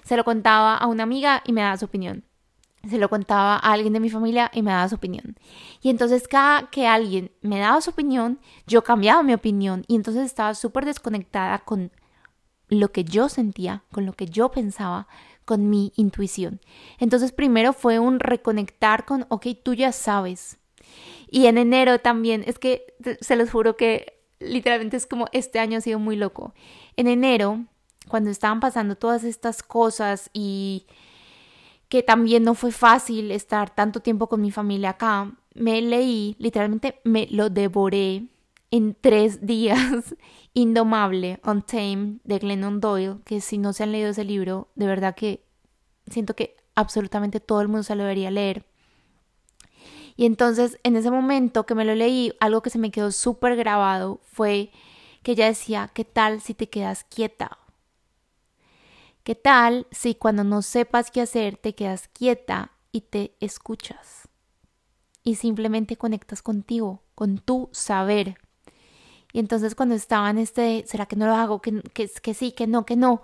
[0.05, 2.25] Se lo contaba a una amiga y me daba su opinión.
[2.87, 5.39] Se lo contaba a alguien de mi familia y me daba su opinión.
[5.81, 10.27] Y entonces cada que alguien me daba su opinión, yo cambiaba mi opinión y entonces
[10.27, 11.93] estaba súper desconectada con
[12.69, 15.09] lo que yo sentía, con lo que yo pensaba,
[15.45, 16.61] con mi intuición.
[16.99, 20.59] Entonces primero fue un reconectar con, ok, tú ya sabes.
[21.31, 25.79] Y en enero también, es que se los juro que literalmente es como este año
[25.79, 26.55] ha sido muy loco.
[26.97, 27.65] En enero,
[28.09, 30.87] cuando estaban pasando todas estas cosas y
[31.89, 37.01] que también no fue fácil estar tanto tiempo con mi familia acá, me leí, literalmente
[37.05, 38.25] me lo devoré
[38.71, 40.15] en tres días
[40.55, 45.15] Indomable, Untamed de Glennon Doyle, que si no se han leído ese libro, de verdad
[45.15, 45.45] que
[46.09, 48.65] siento que absolutamente todo el mundo se lo debería leer.
[50.17, 53.55] Y entonces, en ese momento que me lo leí, algo que se me quedó súper
[53.55, 54.73] grabado fue
[55.23, 57.59] que ella decía, ¿qué tal si te quedas quieta?
[59.23, 64.29] ¿Qué tal si cuando no sepas qué hacer te quedas quieta y te escuchas?
[65.23, 68.39] Y simplemente conectas contigo, con tu saber.
[69.33, 71.61] Y entonces cuando estaba en este, ¿será que no lo hago?
[71.61, 73.23] Que, que, que sí, que no, que no.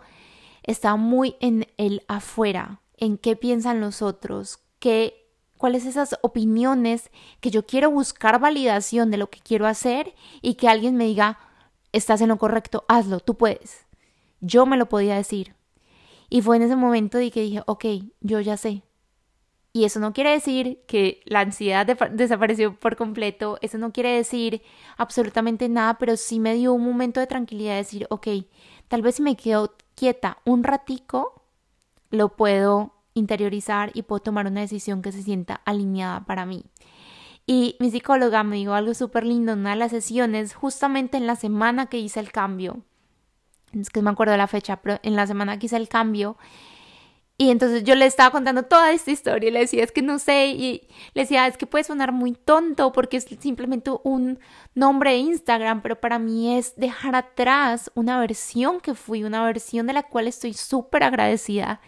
[0.63, 5.25] Estaba muy en el afuera, en qué piensan los otros, qué,
[5.57, 10.69] cuáles esas opiniones que yo quiero buscar validación de lo que quiero hacer y que
[10.69, 11.39] alguien me diga,
[11.93, 13.87] estás en lo correcto, hazlo, tú puedes.
[14.41, 15.55] Yo me lo podía decir.
[16.29, 17.85] Y fue en ese momento de que dije, ok,
[18.21, 18.83] yo ya sé,
[19.77, 24.63] y eso no quiere decir que la ansiedad desapareció por completo, eso no quiere decir
[24.97, 28.29] absolutamente nada, pero sí me dio un momento de tranquilidad de decir, ok,
[28.87, 31.43] tal vez si me quedo quieta un ratico,
[32.11, 36.65] lo puedo interiorizar y puedo tomar una decisión que se sienta alineada para mí.
[37.45, 41.27] Y mi psicóloga me dijo algo súper lindo en una de las sesiones, justamente en
[41.27, 42.85] la semana que hice el cambio.
[43.73, 46.37] Es que me acuerdo la fecha, pero en la semana que hice el cambio,
[47.37, 50.21] y entonces yo le estaba contando toda esta historia y le decía, es que no
[50.21, 54.39] sé, y le decía, es que puede sonar muy tonto porque es simplemente un
[54.77, 59.89] nombre de Instagram, pero para mí es dejar atrás una versión que fui, una versión
[59.89, 61.81] de la cual estoy súper agradecida,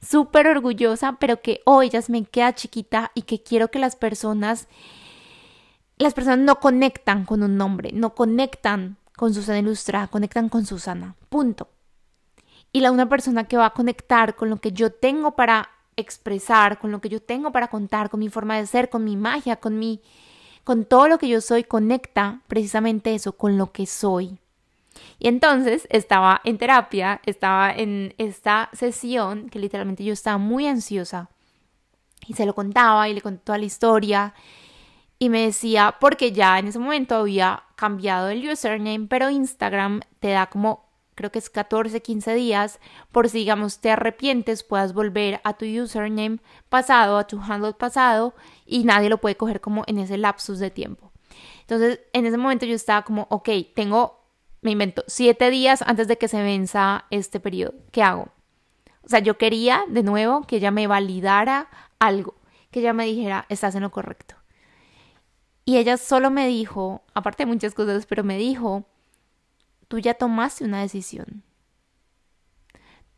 [0.00, 4.68] súper orgullosa, pero que hoy ya me queda chiquita y que quiero que las personas,
[5.98, 11.14] las personas no conectan con un nombre, no conectan con Susana Ilustrada, conectan con Susana,
[11.28, 11.73] punto
[12.74, 16.80] y la una persona que va a conectar con lo que yo tengo para expresar,
[16.80, 19.56] con lo que yo tengo para contar, con mi forma de ser, con mi magia,
[19.56, 20.02] con mi
[20.64, 24.38] con todo lo que yo soy conecta precisamente eso con lo que soy.
[25.20, 31.28] Y entonces estaba en terapia, estaba en esta sesión que literalmente yo estaba muy ansiosa
[32.26, 34.34] y se lo contaba y le conté toda la historia
[35.20, 40.30] y me decía, porque ya en ese momento había cambiado el username, pero Instagram te
[40.30, 40.83] da como
[41.14, 42.80] creo que es 14, 15 días,
[43.12, 48.34] por si digamos te arrepientes, puedas volver a tu username pasado, a tu handle pasado
[48.66, 51.12] y nadie lo puede coger como en ese lapsus de tiempo.
[51.60, 54.24] Entonces, en ese momento yo estaba como, ok, tengo,
[54.60, 57.74] me invento, 7 días antes de que se venza este periodo.
[57.90, 58.28] ¿Qué hago?
[59.02, 62.34] O sea, yo quería de nuevo que ella me validara algo,
[62.70, 64.36] que ella me dijera, estás en lo correcto.
[65.66, 68.84] Y ella solo me dijo, aparte de muchas cosas, pero me dijo,
[69.94, 71.44] tú ya tomaste una decisión.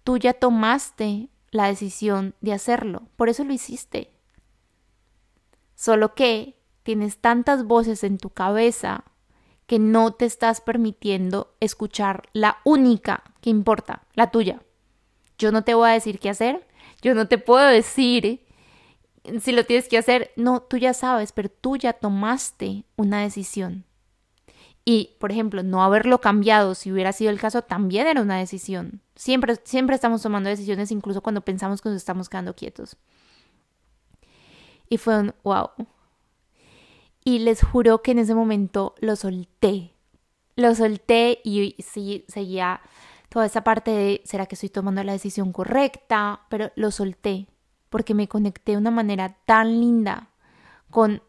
[0.05, 4.11] Tú ya tomaste la decisión de hacerlo, por eso lo hiciste.
[5.75, 9.05] Solo que tienes tantas voces en tu cabeza
[9.67, 14.61] que no te estás permitiendo escuchar la única que importa, la tuya.
[15.39, 16.69] Yo no te voy a decir qué hacer,
[17.01, 18.45] yo no te puedo decir
[19.41, 23.87] si lo tienes que hacer, no, tú ya sabes, pero tú ya tomaste una decisión.
[24.89, 29.01] Y, por ejemplo, no haberlo cambiado, si hubiera sido el caso, también era una decisión.
[29.17, 32.97] Siempre, siempre estamos tomando decisiones, incluso cuando pensamos que nos estamos quedando quietos.
[34.89, 35.71] Y fue un wow.
[37.25, 39.93] Y les juro que en ese momento lo solté.
[40.55, 42.81] Lo solté y sí, seguía
[43.29, 46.43] toda esa parte de, ¿será que estoy tomando la decisión correcta?
[46.49, 47.49] Pero lo solté
[47.91, 50.31] porque me conecté de una manera tan linda
[50.93, 51.25] con,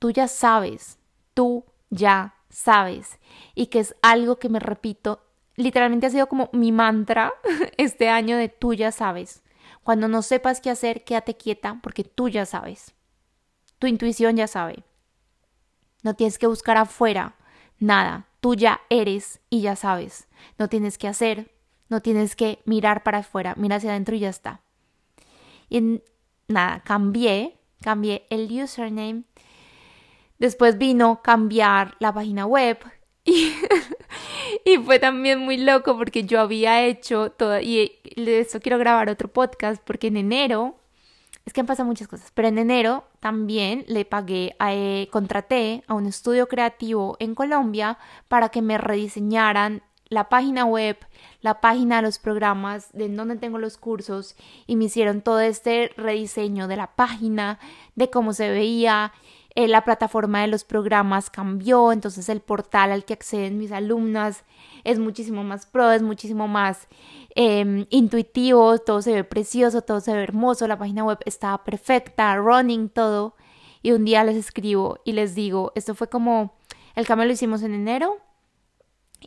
[0.00, 0.98] tú ya sabes,
[1.34, 3.18] tú ya sabes,
[3.54, 5.22] y que es algo que me repito,
[5.56, 7.32] literalmente ha sido como mi mantra
[7.76, 9.42] este año de tú ya sabes.
[9.82, 12.94] Cuando no sepas qué hacer, quédate quieta porque tú ya sabes.
[13.78, 14.84] Tu intuición ya sabe.
[16.02, 17.36] No tienes que buscar afuera
[17.78, 18.26] nada.
[18.40, 20.28] Tú ya eres y ya sabes.
[20.58, 21.50] No tienes que hacer,
[21.88, 24.60] no tienes que mirar para afuera, mira hacia adentro y ya está.
[25.68, 26.00] Y
[26.48, 29.24] nada, cambié, cambié el username
[30.40, 32.78] Después vino cambiar la página web
[33.24, 39.28] y, fue también muy loco porque yo había hecho todo, y de quiero grabar otro
[39.28, 40.76] podcast porque en enero,
[41.44, 45.84] es que han pasado muchas cosas, pero en enero también le pagué, a, eh, contraté
[45.86, 47.98] a un estudio creativo en Colombia
[48.28, 50.96] para que me rediseñaran la página web,
[51.42, 54.34] la página de los programas, de donde tengo los cursos
[54.66, 57.58] y me hicieron todo este rediseño de la página,
[57.94, 59.12] de cómo se veía
[59.56, 64.44] eh, la plataforma de los programas cambió, entonces el portal al que acceden mis alumnas
[64.84, 66.86] es muchísimo más pro, es muchísimo más
[67.34, 72.36] em, intuitivo, todo se ve precioso, todo se ve hermoso, la página web estaba perfecta,
[72.36, 73.34] running, todo.
[73.82, 76.56] Y un día les escribo y les digo, esto fue como,
[76.94, 78.18] el cambio lo hicimos en enero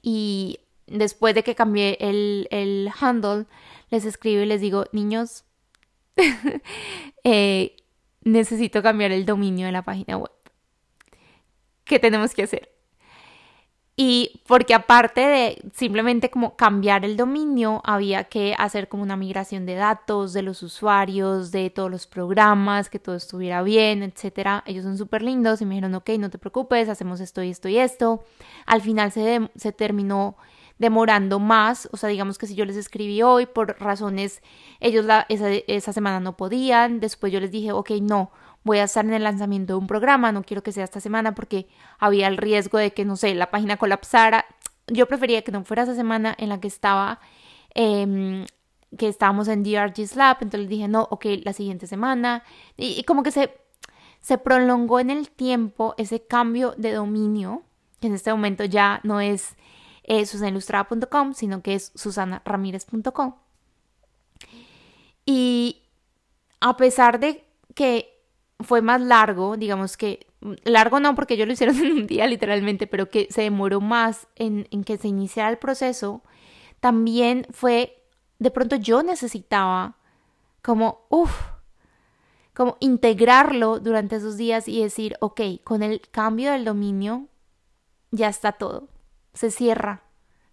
[0.02, 3.46] y después de que cambié el, el handle,
[3.90, 5.44] les escribo y les digo, niños,
[7.24, 7.76] eh,
[8.24, 10.32] necesito cambiar el dominio de la página web.
[11.84, 12.70] ¿Qué tenemos que hacer?
[13.96, 19.68] Y porque aparte de simplemente como cambiar el dominio, había que hacer como una migración
[19.68, 24.64] de datos de los usuarios, de todos los programas, que todo estuviera bien, etcétera.
[24.66, 27.70] Ellos son súper lindos y me dijeron, ok, no te preocupes, hacemos esto y esto
[27.70, 28.24] y esto.
[28.66, 30.38] Al final se terminó
[30.80, 34.42] demorando más, o sea, digamos que si yo les escribí hoy por razones,
[34.80, 38.32] ellos la, esa, semana no podían, después yo les dije, ok, no,
[38.64, 41.36] voy a estar en el lanzamiento de un programa, no quiero que sea esta semana
[41.36, 41.68] porque
[42.00, 44.46] había el riesgo de que, no sé, la página colapsara.
[44.88, 47.20] Yo prefería que no fuera esa semana en la que estaba,
[47.76, 48.46] em,
[48.98, 52.44] que estábamos en DRG's Lab, entonces les dije, no, ok, la siguiente semana.
[52.78, 53.54] Y, y como que se,
[54.22, 57.64] se prolongó en el tiempo ese cambio de dominio,
[58.00, 59.56] que en este momento ya no es
[60.04, 63.36] eh, susanilustrada.com, sino que es susanaramírez.com.
[65.26, 65.84] Y
[66.60, 68.22] a pesar de que
[68.60, 70.28] fue más largo, digamos que
[70.64, 74.28] largo no porque yo lo hicieron en un día literalmente, pero que se demoró más
[74.36, 76.22] en, en que se iniciara el proceso,
[76.80, 78.04] también fue,
[78.40, 79.98] de pronto yo necesitaba
[80.62, 81.34] como, uff,
[82.54, 87.28] como integrarlo durante esos días y decir, ok, con el cambio del dominio
[88.12, 88.93] ya está todo
[89.34, 90.04] se cierra,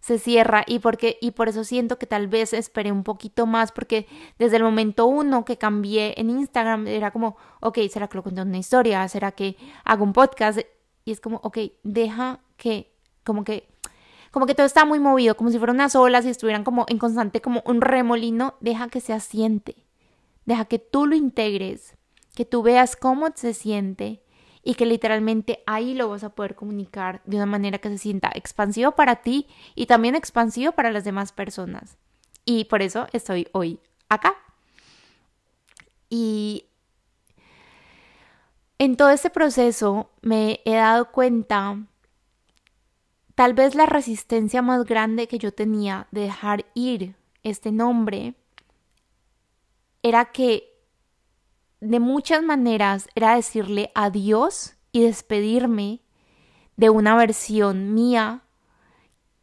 [0.01, 3.71] se cierra y porque y por eso siento que tal vez esperé un poquito más
[3.71, 4.07] porque
[4.39, 8.43] desde el momento uno que cambié en Instagram era como, ok, ¿será que lo cuento
[8.43, 9.07] una historia?
[9.09, 10.61] ¿Será que hago un podcast?
[11.05, 12.93] Y es como, ok, deja que,
[13.25, 13.69] como que,
[14.31, 16.99] como que todo está muy movido, como si fueran unas olas y estuvieran como en
[16.99, 19.77] constante, como un remolino, deja que se asiente,
[20.47, 21.97] deja que tú lo integres,
[22.35, 24.23] que tú veas cómo se siente
[24.63, 28.31] y que literalmente ahí lo vas a poder comunicar de una manera que se sienta
[28.35, 31.97] expansivo para ti y también expansivo para las demás personas.
[32.45, 34.35] Y por eso estoy hoy acá.
[36.09, 36.67] Y
[38.79, 41.79] en todo este proceso me he dado cuenta
[43.35, 48.35] tal vez la resistencia más grande que yo tenía de dejar ir este nombre
[50.03, 50.70] era que
[51.81, 56.03] de muchas maneras era decirle adiós y despedirme
[56.77, 58.43] de una versión mía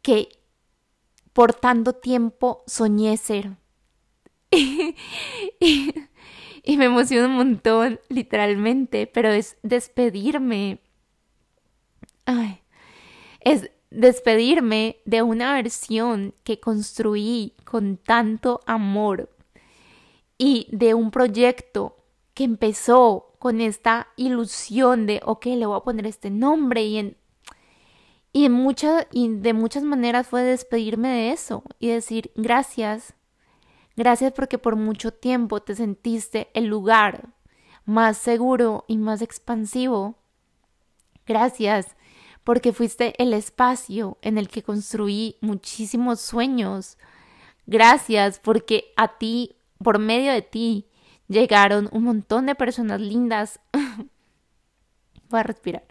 [0.02, 0.28] que
[1.32, 3.56] por tanto tiempo soñé ser.
[4.50, 4.96] y,
[6.64, 10.80] me emociona un montón, literalmente, pero es despedirme.
[12.24, 12.60] Ay,
[13.40, 19.30] es despedirme de una versión que construí con tanto amor
[20.36, 21.97] y de un proyecto
[22.38, 27.16] que empezó con esta ilusión de, ok, le voy a poner este nombre y, en,
[28.32, 28.48] y,
[29.10, 33.14] y de muchas maneras fue despedirme de eso y decir gracias,
[33.96, 37.30] gracias porque por mucho tiempo te sentiste el lugar
[37.84, 40.14] más seguro y más expansivo.
[41.26, 41.96] Gracias
[42.44, 46.98] porque fuiste el espacio en el que construí muchísimos sueños.
[47.66, 50.88] Gracias porque a ti, por medio de ti,
[51.28, 53.60] llegaron un montón de personas lindas.
[55.30, 55.84] Voy a respirar.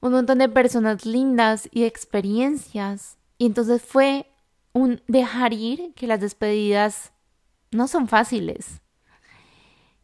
[0.00, 3.18] Un montón de personas lindas y experiencias.
[3.38, 4.30] Y entonces fue
[4.72, 7.12] un dejar ir que las despedidas
[7.70, 8.80] no son fáciles.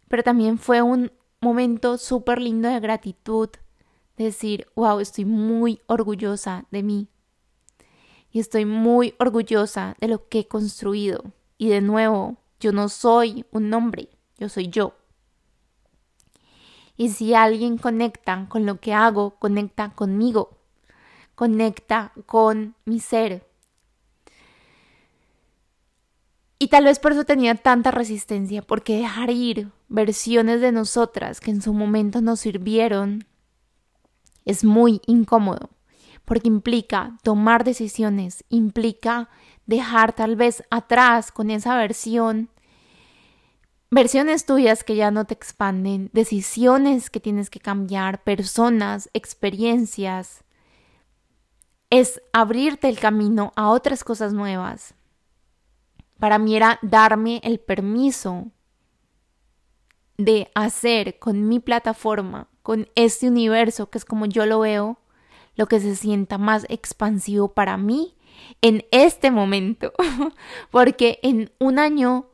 [0.09, 3.49] Pero también fue un momento súper lindo de gratitud
[4.17, 7.09] decir, wow, estoy muy orgullosa de mí.
[8.33, 11.25] Y estoy muy orgullosa de lo que he construido.
[11.59, 14.95] Y de nuevo, yo no soy un nombre, yo soy yo.
[16.97, 20.59] Y si alguien conecta con lo que hago, conecta conmigo,
[21.35, 23.49] conecta con mi ser.
[26.59, 31.51] Y tal vez por eso tenía tanta resistencia, porque dejar ir versiones de nosotras que
[31.51, 33.27] en su momento nos sirvieron
[34.45, 35.71] es muy incómodo
[36.31, 39.29] porque implica tomar decisiones, implica
[39.71, 42.51] dejar tal vez atrás con esa versión,
[43.89, 50.43] versiones tuyas que ya no te expanden, decisiones que tienes que cambiar, personas, experiencias.
[51.89, 54.95] Es abrirte el camino a otras cosas nuevas.
[56.19, 58.49] Para mí era darme el permiso
[60.19, 64.99] de hacer con mi plataforma con este universo, que es como yo lo veo,
[65.55, 68.17] lo que se sienta más expansivo para mí
[68.63, 69.93] en este momento,
[70.71, 72.27] porque en un año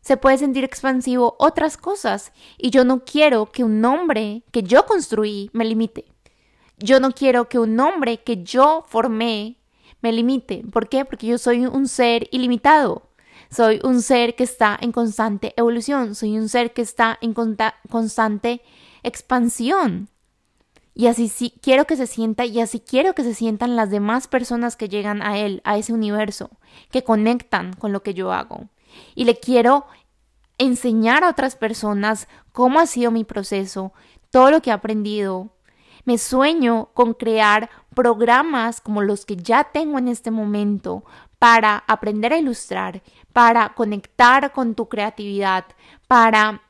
[0.00, 4.84] se puede sentir expansivo otras cosas y yo no quiero que un nombre que yo
[4.86, 6.04] construí me limite.
[6.78, 9.58] Yo no quiero que un nombre que yo formé
[10.02, 10.62] me limite.
[10.70, 11.04] ¿Por qué?
[11.04, 13.10] Porque yo soy un ser ilimitado.
[13.50, 16.14] Soy un ser que está en constante evolución.
[16.14, 18.60] Soy un ser que está en constante
[19.02, 20.10] expansión.
[20.94, 24.28] Y así sí quiero que se sienta y así quiero que se sientan las demás
[24.28, 26.50] personas que llegan a él, a ese universo,
[26.90, 28.68] que conectan con lo que yo hago.
[29.16, 29.86] Y le quiero
[30.56, 33.92] enseñar a otras personas cómo ha sido mi proceso,
[34.30, 35.50] todo lo que he aprendido.
[36.04, 41.04] Me sueño con crear programas como los que ya tengo en este momento
[41.38, 45.64] para aprender a ilustrar, para conectar con tu creatividad,
[46.06, 46.62] para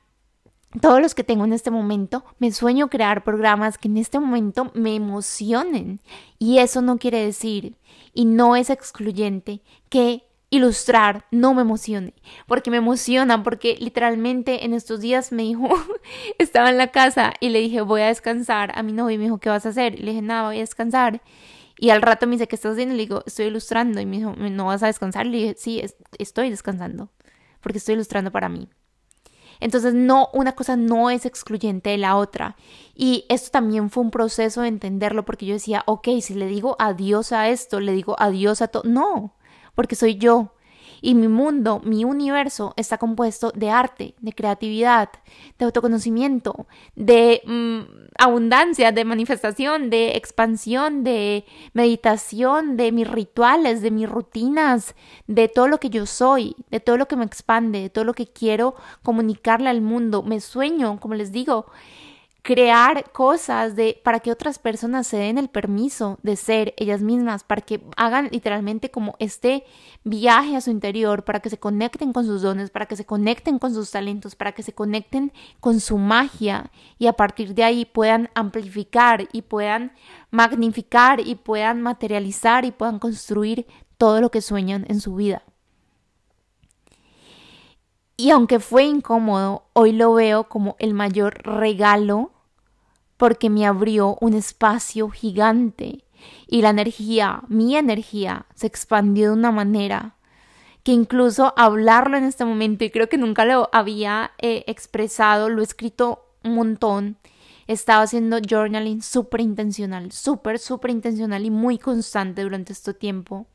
[0.80, 4.70] todos los que tengo en este momento, me sueño crear programas que en este momento
[4.74, 6.00] me emocionen.
[6.38, 7.76] Y eso no quiere decir,
[8.12, 12.14] y no es excluyente, que ilustrar no me emocione,
[12.46, 15.68] porque me emociona, porque literalmente en estos días me dijo,
[16.38, 19.24] estaba en la casa y le dije, voy a descansar a mi novio y me
[19.24, 19.94] dijo, ¿qué vas a hacer?
[19.94, 21.22] Y le dije, nada, voy a descansar.
[21.76, 22.94] Y al rato me dice, ¿qué estás haciendo?
[22.94, 24.00] Y le digo, estoy ilustrando.
[24.00, 25.26] Y me dijo, ¿no vas a descansar?
[25.26, 25.82] Y le dije, sí,
[26.18, 27.10] estoy descansando,
[27.60, 28.68] porque estoy ilustrando para mí.
[29.60, 32.56] Entonces, no, una cosa no es excluyente de la otra.
[32.94, 36.76] Y esto también fue un proceso de entenderlo porque yo decía, ok, si le digo
[36.78, 38.82] adiós a esto, le digo adiós a todo.
[38.84, 39.34] No,
[39.74, 40.53] porque soy yo.
[41.06, 45.10] Y mi mundo, mi universo está compuesto de arte, de creatividad,
[45.58, 47.80] de autoconocimiento, de mm,
[48.16, 51.44] abundancia, de manifestación, de expansión, de
[51.74, 54.94] meditación, de mis rituales, de mis rutinas,
[55.26, 58.14] de todo lo que yo soy, de todo lo que me expande, de todo lo
[58.14, 60.22] que quiero comunicarle al mundo.
[60.22, 61.66] Me sueño, como les digo,
[62.44, 67.42] crear cosas de para que otras personas se den el permiso de ser ellas mismas,
[67.42, 69.64] para que hagan literalmente como este
[70.04, 73.58] viaje a su interior, para que se conecten con sus dones, para que se conecten
[73.58, 77.86] con sus talentos, para que se conecten con su magia y a partir de ahí
[77.86, 79.92] puedan amplificar y puedan
[80.30, 83.66] magnificar y puedan materializar y puedan construir
[83.96, 85.42] todo lo que sueñan en su vida.
[88.18, 92.33] Y aunque fue incómodo, hoy lo veo como el mayor regalo
[93.24, 96.04] porque me abrió un espacio gigante
[96.46, 100.16] y la energía, mi energía, se expandió de una manera
[100.82, 105.62] que incluso hablarlo en este momento, y creo que nunca lo había eh, expresado, lo
[105.62, 107.16] he escrito un montón,
[107.66, 113.46] estaba haciendo journaling súper intencional, súper, súper intencional y muy constante durante este tiempo.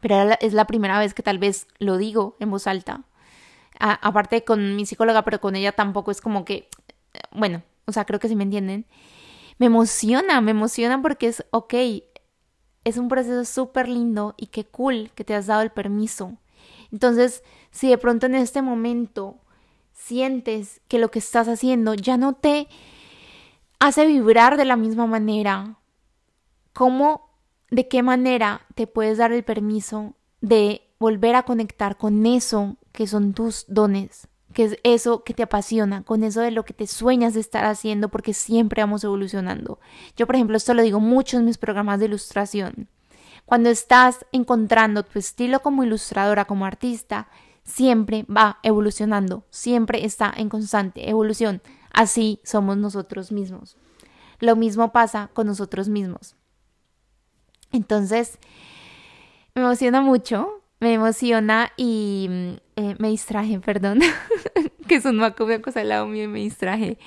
[0.00, 3.02] Pero es la primera vez que tal vez lo digo en voz alta.
[3.78, 6.70] aparte con mi psicóloga, pero con ella tampoco es como que,
[7.32, 8.86] bueno, o sea, creo que sí me entienden.
[9.58, 11.74] Me emociona, me emociona porque es, ok,
[12.84, 16.38] es un proceso súper lindo y qué cool que te has dado el permiso.
[16.90, 19.38] Entonces, si de pronto en este momento
[19.92, 22.68] sientes que lo que estás haciendo ya no te
[23.78, 25.78] hace vibrar de la misma manera,
[26.72, 27.30] ¿cómo,
[27.70, 33.06] de qué manera te puedes dar el permiso de volver a conectar con eso que
[33.06, 34.28] son tus dones?
[34.52, 37.64] Que es eso que te apasiona, con eso de lo que te sueñas de estar
[37.64, 39.78] haciendo, porque siempre vamos evolucionando.
[40.16, 42.88] Yo, por ejemplo, esto lo digo mucho en mis programas de ilustración.
[43.44, 47.28] Cuando estás encontrando tu estilo como ilustradora, como artista,
[47.64, 51.62] siempre va evolucionando, siempre está en constante evolución.
[51.92, 53.76] Así somos nosotros mismos.
[54.38, 56.34] Lo mismo pasa con nosotros mismos.
[57.70, 58.38] Entonces,
[59.54, 64.00] me emociona mucho me emociona y mm, eh, me distraje, perdón,
[64.88, 66.98] que es un maco cosa al lado mío y me distraje.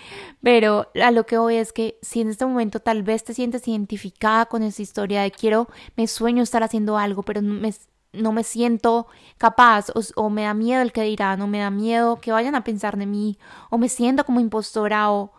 [0.41, 3.67] Pero a lo que voy es que si en este momento tal vez te sientes
[3.67, 5.67] identificada con esa historia de quiero,
[5.97, 7.73] me sueño estar haciendo algo, pero no me,
[8.13, 9.07] no me siento
[9.37, 12.55] capaz o, o, me da miedo el que dirán o me da miedo que vayan
[12.55, 13.37] a pensar de mí
[13.69, 15.33] o me siento como impostora o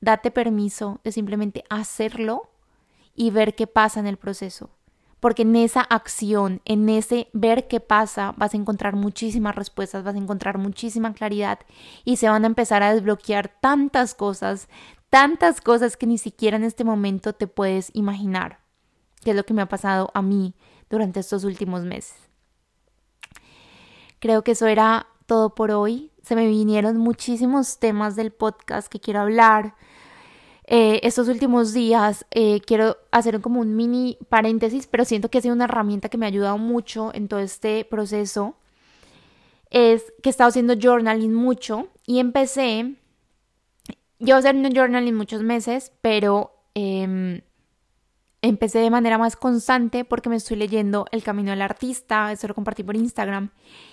[0.00, 2.50] date permiso de simplemente hacerlo
[3.14, 4.68] y ver qué pasa en el proceso
[5.20, 10.14] porque en esa acción, en ese ver qué pasa, vas a encontrar muchísimas respuestas, vas
[10.14, 11.58] a encontrar muchísima claridad
[12.04, 14.68] y se van a empezar a desbloquear tantas cosas,
[15.10, 18.60] tantas cosas que ni siquiera en este momento te puedes imaginar,
[19.22, 20.54] que es lo que me ha pasado a mí
[20.88, 22.16] durante estos últimos meses.
[24.20, 26.10] Creo que eso era todo por hoy.
[26.22, 29.74] Se me vinieron muchísimos temas del podcast que quiero hablar
[30.70, 35.40] eh, estos últimos días eh, quiero hacer como un mini paréntesis, pero siento que ha
[35.40, 38.54] sido una herramienta que me ha ayudado mucho en todo este proceso.
[39.70, 42.96] Es que he estado haciendo journaling mucho y empecé,
[44.18, 47.40] yo haciendo journaling muchos meses, pero em,
[48.42, 52.54] empecé de manera más constante porque me estoy leyendo El Camino del Artista, eso lo
[52.54, 53.50] compartí por Instagram,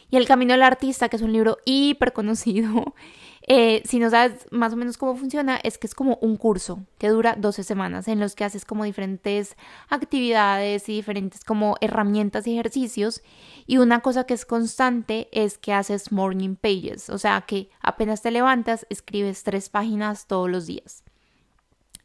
[0.09, 2.93] y El Camino del Artista, que es un libro hiper conocido
[3.47, 6.79] eh, si no sabes más o menos cómo funciona, es que es como un curso
[6.97, 9.55] que dura 12 semanas en los que haces como diferentes
[9.89, 13.21] actividades y diferentes como herramientas y ejercicios.
[13.67, 18.23] Y una cosa que es constante es que haces morning pages, o sea que apenas
[18.23, 21.03] te levantas, escribes tres páginas todos los días.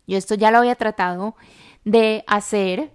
[0.07, 1.37] Yo esto ya lo había tratado
[1.85, 2.93] de hacer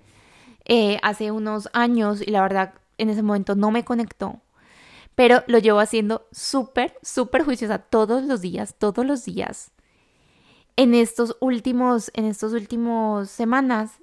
[0.66, 4.42] eh, hace unos años y la verdad en ese momento no me conectó
[5.16, 9.72] pero lo llevo haciendo súper, súper juiciosa todos los días, todos los días.
[10.76, 13.94] En estos últimos, en estos últimos semanas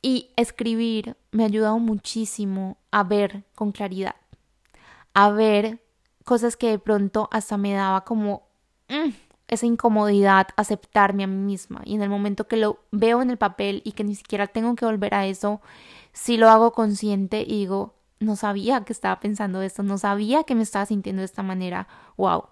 [0.00, 4.14] y escribir me ha ayudado muchísimo a ver con claridad,
[5.12, 5.82] a ver
[6.24, 8.46] cosas que de pronto hasta me daba como
[8.88, 9.10] mm,
[9.48, 13.36] esa incomodidad aceptarme a mí misma y en el momento que lo veo en el
[13.36, 15.60] papel y que ni siquiera tengo que volver a eso,
[16.12, 20.54] si lo hago consciente y digo, no sabía que estaba pensando esto, no sabía que
[20.54, 21.88] me estaba sintiendo de esta manera.
[22.16, 22.44] ¡Wow!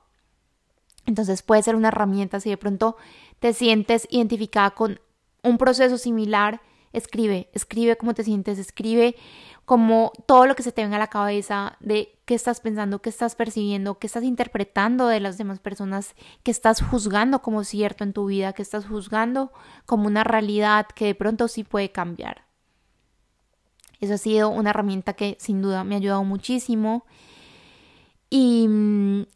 [1.07, 2.97] Entonces puede ser una herramienta si de pronto
[3.39, 5.01] te sientes identificada con
[5.43, 6.61] un proceso similar,
[6.93, 9.17] escribe, escribe cómo te sientes, escribe
[9.65, 13.11] como todo lo que se te venga a la cabeza de qué estás pensando, qué
[13.11, 18.13] estás percibiendo, qué estás interpretando de las demás personas, qué estás juzgando como cierto en
[18.13, 19.53] tu vida, qué estás juzgando
[19.87, 22.45] como una realidad que de pronto sí puede cambiar.
[24.01, 27.07] Eso ha sido una herramienta que sin duda me ha ayudado muchísimo.
[28.29, 28.67] Y,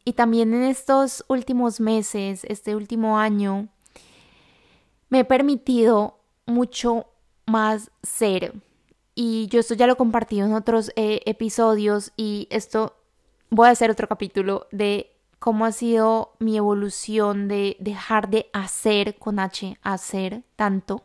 [0.05, 3.69] y también en estos últimos meses, este último año,
[5.09, 7.07] me he permitido mucho
[7.47, 8.55] más ser.
[9.15, 12.97] Y yo esto ya lo he compartido en otros eh, episodios y esto
[13.51, 19.17] voy a hacer otro capítulo de cómo ha sido mi evolución de dejar de hacer
[19.17, 21.05] con H, hacer tanto,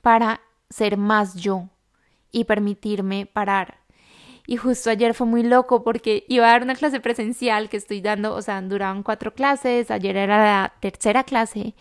[0.00, 1.68] para ser más yo,
[2.30, 3.78] y permitirme parar.
[4.46, 8.00] Y justo ayer fue muy loco porque iba a dar una clase presencial que estoy
[8.00, 11.74] dando, o sea, duraban cuatro clases, ayer era la tercera clase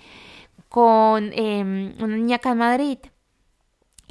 [0.70, 2.98] con em, una niña acá en Madrid.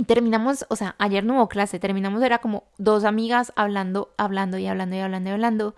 [0.01, 4.57] Y terminamos, o sea, ayer no hubo clase, terminamos, era como dos amigas hablando, hablando
[4.57, 5.75] y hablando y hablando y hablando.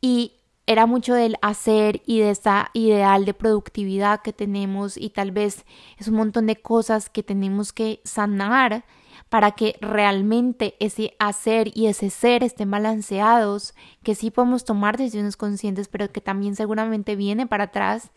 [0.00, 0.32] Y
[0.64, 5.66] era mucho del hacer y de esta ideal de productividad que tenemos y tal vez
[5.98, 8.86] es un montón de cosas que tenemos que sanar
[9.28, 15.36] para que realmente ese hacer y ese ser estén balanceados, que sí podemos tomar decisiones
[15.36, 18.12] conscientes, pero que también seguramente viene para atrás.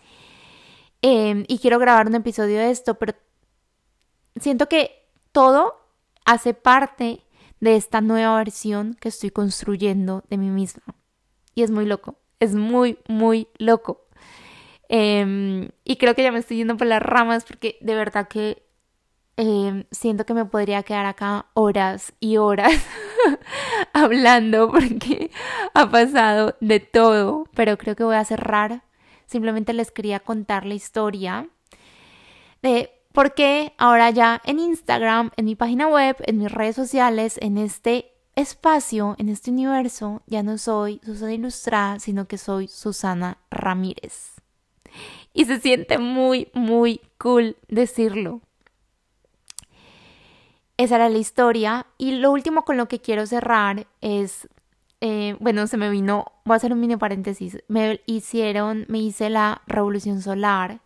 [1.02, 3.16] Em, y quiero grabar un episodio de esto, pero
[4.40, 5.05] siento que
[5.36, 5.76] todo
[6.24, 7.26] hace parte
[7.60, 10.96] de esta nueva versión que estoy construyendo de mí misma.
[11.54, 14.08] Y es muy loco, es muy, muy loco.
[14.88, 18.64] Em, y creo que ya me estoy yendo por las ramas porque de verdad que
[19.36, 22.72] em, siento que me podría quedar acá horas y horas
[23.94, 25.32] hablando porque
[25.74, 28.84] ha pasado de todo, pero creo que voy a cerrar.
[29.26, 31.50] Simplemente les quería contar la historia
[32.62, 37.40] de por qué ahora ya en Instagram, en mi página web, en mis redes sociales,
[37.42, 43.40] en este espacio, en este universo, ya no soy Susana Ilustrada, sino que soy Susana
[43.50, 44.36] Ramírez
[45.36, 48.42] y se siente muy, muy cool decirlo.
[50.78, 51.86] Esa era la historia.
[51.98, 54.48] Y lo último con lo que quiero cerrar es,
[55.02, 59.30] eh, bueno, se me vino, voy a hacer un mini paréntesis, me hicieron, me hice
[59.30, 60.80] la revolución solar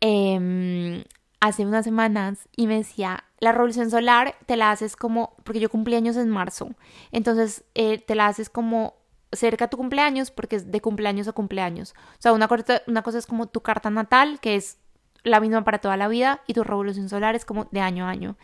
[0.00, 1.04] em,
[1.40, 5.70] hace unas semanas y me decía, la revolución solar te la haces como, porque yo
[5.70, 6.70] cumplí años en marzo,
[7.12, 8.94] entonces eh, te la haces como
[9.32, 11.94] cerca a tu cumpleaños porque es de cumpleaños a cumpleaños.
[12.12, 14.78] O sea, una, cosa, una cosa es como tu carta natal, que es
[15.22, 18.10] la misma para toda la vida, y tu revolución solar es como de año a
[18.10, 18.36] año.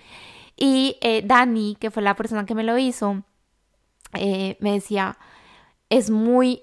[0.57, 3.22] Y eh, Dani, que fue la persona que me lo hizo,
[4.14, 5.18] eh, me decía,
[5.88, 6.62] es muy,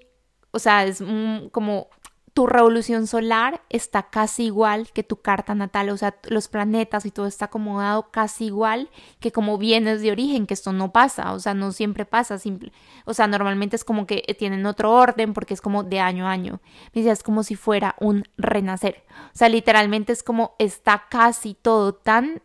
[0.51, 1.03] o sea, es
[1.51, 1.87] como
[2.33, 7.11] tu revolución solar está casi igual que tu carta natal, o sea, los planetas y
[7.11, 11.39] todo está acomodado casi igual que como vienes de origen, que esto no pasa, o
[11.39, 12.71] sea, no siempre pasa, simple,
[13.05, 16.31] o sea, normalmente es como que tienen otro orden porque es como de año a
[16.31, 16.61] año.
[16.93, 19.03] Me decía, es como si fuera un renacer,
[19.33, 22.41] o sea, literalmente es como está casi todo tan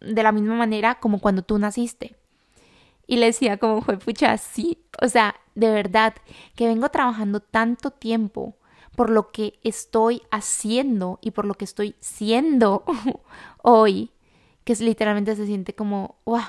[0.00, 2.16] de la misma manera como cuando tú naciste.
[3.08, 6.14] Y le decía como fue pucha, sí, o sea, de verdad
[6.54, 8.56] que vengo trabajando tanto tiempo
[8.96, 12.84] por lo que estoy haciendo y por lo que estoy siendo
[13.62, 14.10] hoy,
[14.64, 16.42] que es literalmente se siente como, wow,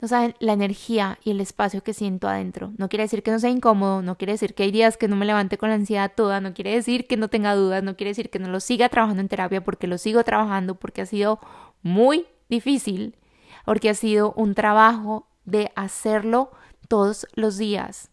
[0.00, 2.72] no saben la energía y el espacio que siento adentro.
[2.76, 5.16] No quiere decir que no sea incómodo, no quiere decir que hay días que no
[5.16, 8.10] me levante con la ansiedad toda, no quiere decir que no tenga dudas, no quiere
[8.10, 11.40] decir que no lo siga trabajando en terapia porque lo sigo trabajando porque ha sido
[11.82, 13.16] muy difícil,
[13.64, 16.50] porque ha sido un trabajo de hacerlo
[16.88, 18.10] todos los días,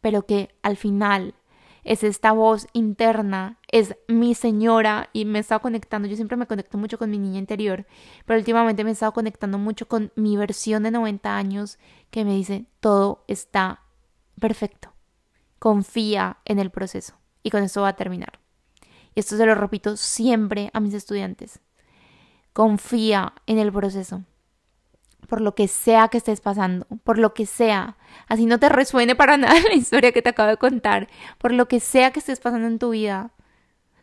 [0.00, 1.34] pero que al final
[1.84, 6.46] es esta voz interna, es mi señora y me he estado conectando, yo siempre me
[6.46, 7.86] conecto mucho con mi niña interior,
[8.26, 11.78] pero últimamente me he estado conectando mucho con mi versión de 90 años
[12.10, 13.82] que me dice todo está
[14.38, 14.92] perfecto,
[15.58, 17.14] confía en el proceso.
[17.42, 18.38] Y con esto va a terminar.
[19.14, 21.60] Y esto se lo repito siempre a mis estudiantes,
[22.52, 24.24] confía en el proceso
[25.28, 27.96] por lo que sea que estés pasando, por lo que sea,
[28.28, 31.08] así no te resuene para nada la historia que te acabo de contar,
[31.38, 33.32] por lo que sea que estés pasando en tu vida,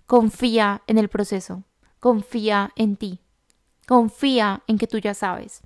[0.06, 1.64] confía en el proceso,
[2.00, 3.20] confía en ti,
[3.88, 5.62] confía en que tú ya sabes,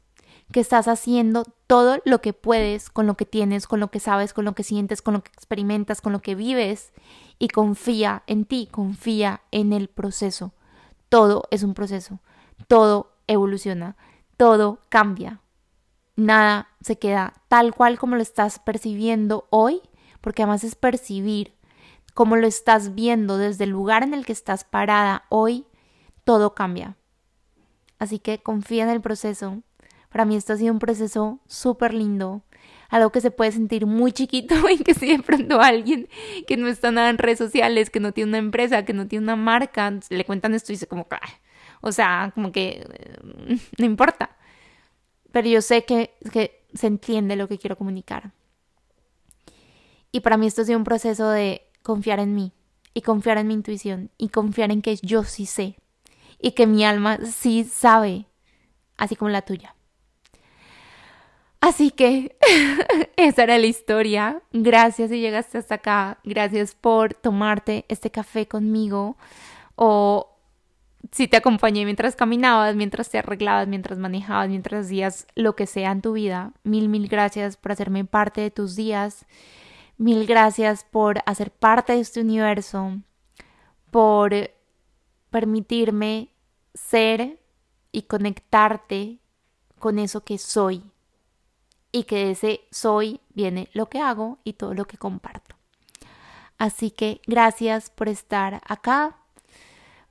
[0.52, 4.34] que estás haciendo todo lo que puedes con lo que tienes, con lo que sabes,
[4.34, 6.92] con lo que sientes, con lo que experimentas, con lo que vives.
[7.40, 10.52] Y confía en ti, confía en el proceso.
[11.10, 12.20] Todo es un proceso,
[12.68, 13.96] todo evoluciona
[14.42, 15.40] todo cambia.
[16.16, 19.82] Nada se queda tal cual como lo estás percibiendo hoy,
[20.20, 21.54] porque además es percibir
[22.16, 25.68] como lo estás viendo desde el lugar en el que estás parada hoy,
[26.24, 26.98] todo cambia.
[28.00, 29.62] Así que confía en el proceso.
[30.10, 32.42] Para mí esto ha sido un proceso súper lindo,
[32.90, 36.10] algo que se puede sentir muy chiquito y que si de pronto alguien
[36.48, 39.22] que no está nada en redes sociales, que no tiene una empresa, que no tiene
[39.22, 41.08] una marca, le cuentan esto y dice como,
[41.82, 42.88] o sea, como que
[43.78, 44.38] no importa.
[45.32, 48.32] Pero yo sé que, que se entiende lo que quiero comunicar.
[50.12, 52.52] Y para mí esto ha sido un proceso de confiar en mí
[52.94, 55.78] y confiar en mi intuición y confiar en que yo sí sé
[56.40, 58.26] y que mi alma sí sabe,
[58.98, 59.76] así como la tuya.
[61.62, 62.36] Así que
[63.16, 64.42] esa era la historia.
[64.52, 66.18] Gracias si llegaste hasta acá.
[66.24, 69.16] Gracias por tomarte este café conmigo
[69.76, 70.31] o
[71.12, 75.92] si te acompañé mientras caminabas, mientras te arreglabas, mientras manejabas, mientras hacías lo que sea
[75.92, 76.54] en tu vida.
[76.64, 79.26] Mil, mil gracias por hacerme parte de tus días.
[79.98, 83.02] Mil gracias por hacer parte de este universo,
[83.90, 84.52] por
[85.30, 86.30] permitirme
[86.74, 87.40] ser
[87.92, 89.20] y conectarte
[89.80, 90.84] con eso que soy.
[91.92, 95.56] Y que de ese soy viene lo que hago y todo lo que comparto.
[96.58, 99.21] Así que gracias por estar acá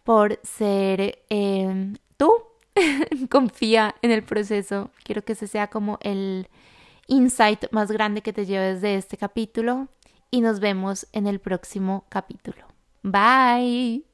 [0.04, 2.32] por ser em, tú
[3.30, 4.90] confía en el proceso.
[5.04, 6.48] Quiero que ese sea como el
[7.06, 9.88] insight más grande que te lleves de este capítulo
[10.30, 12.66] y nos vemos en el próximo capítulo.
[13.02, 14.09] Bye.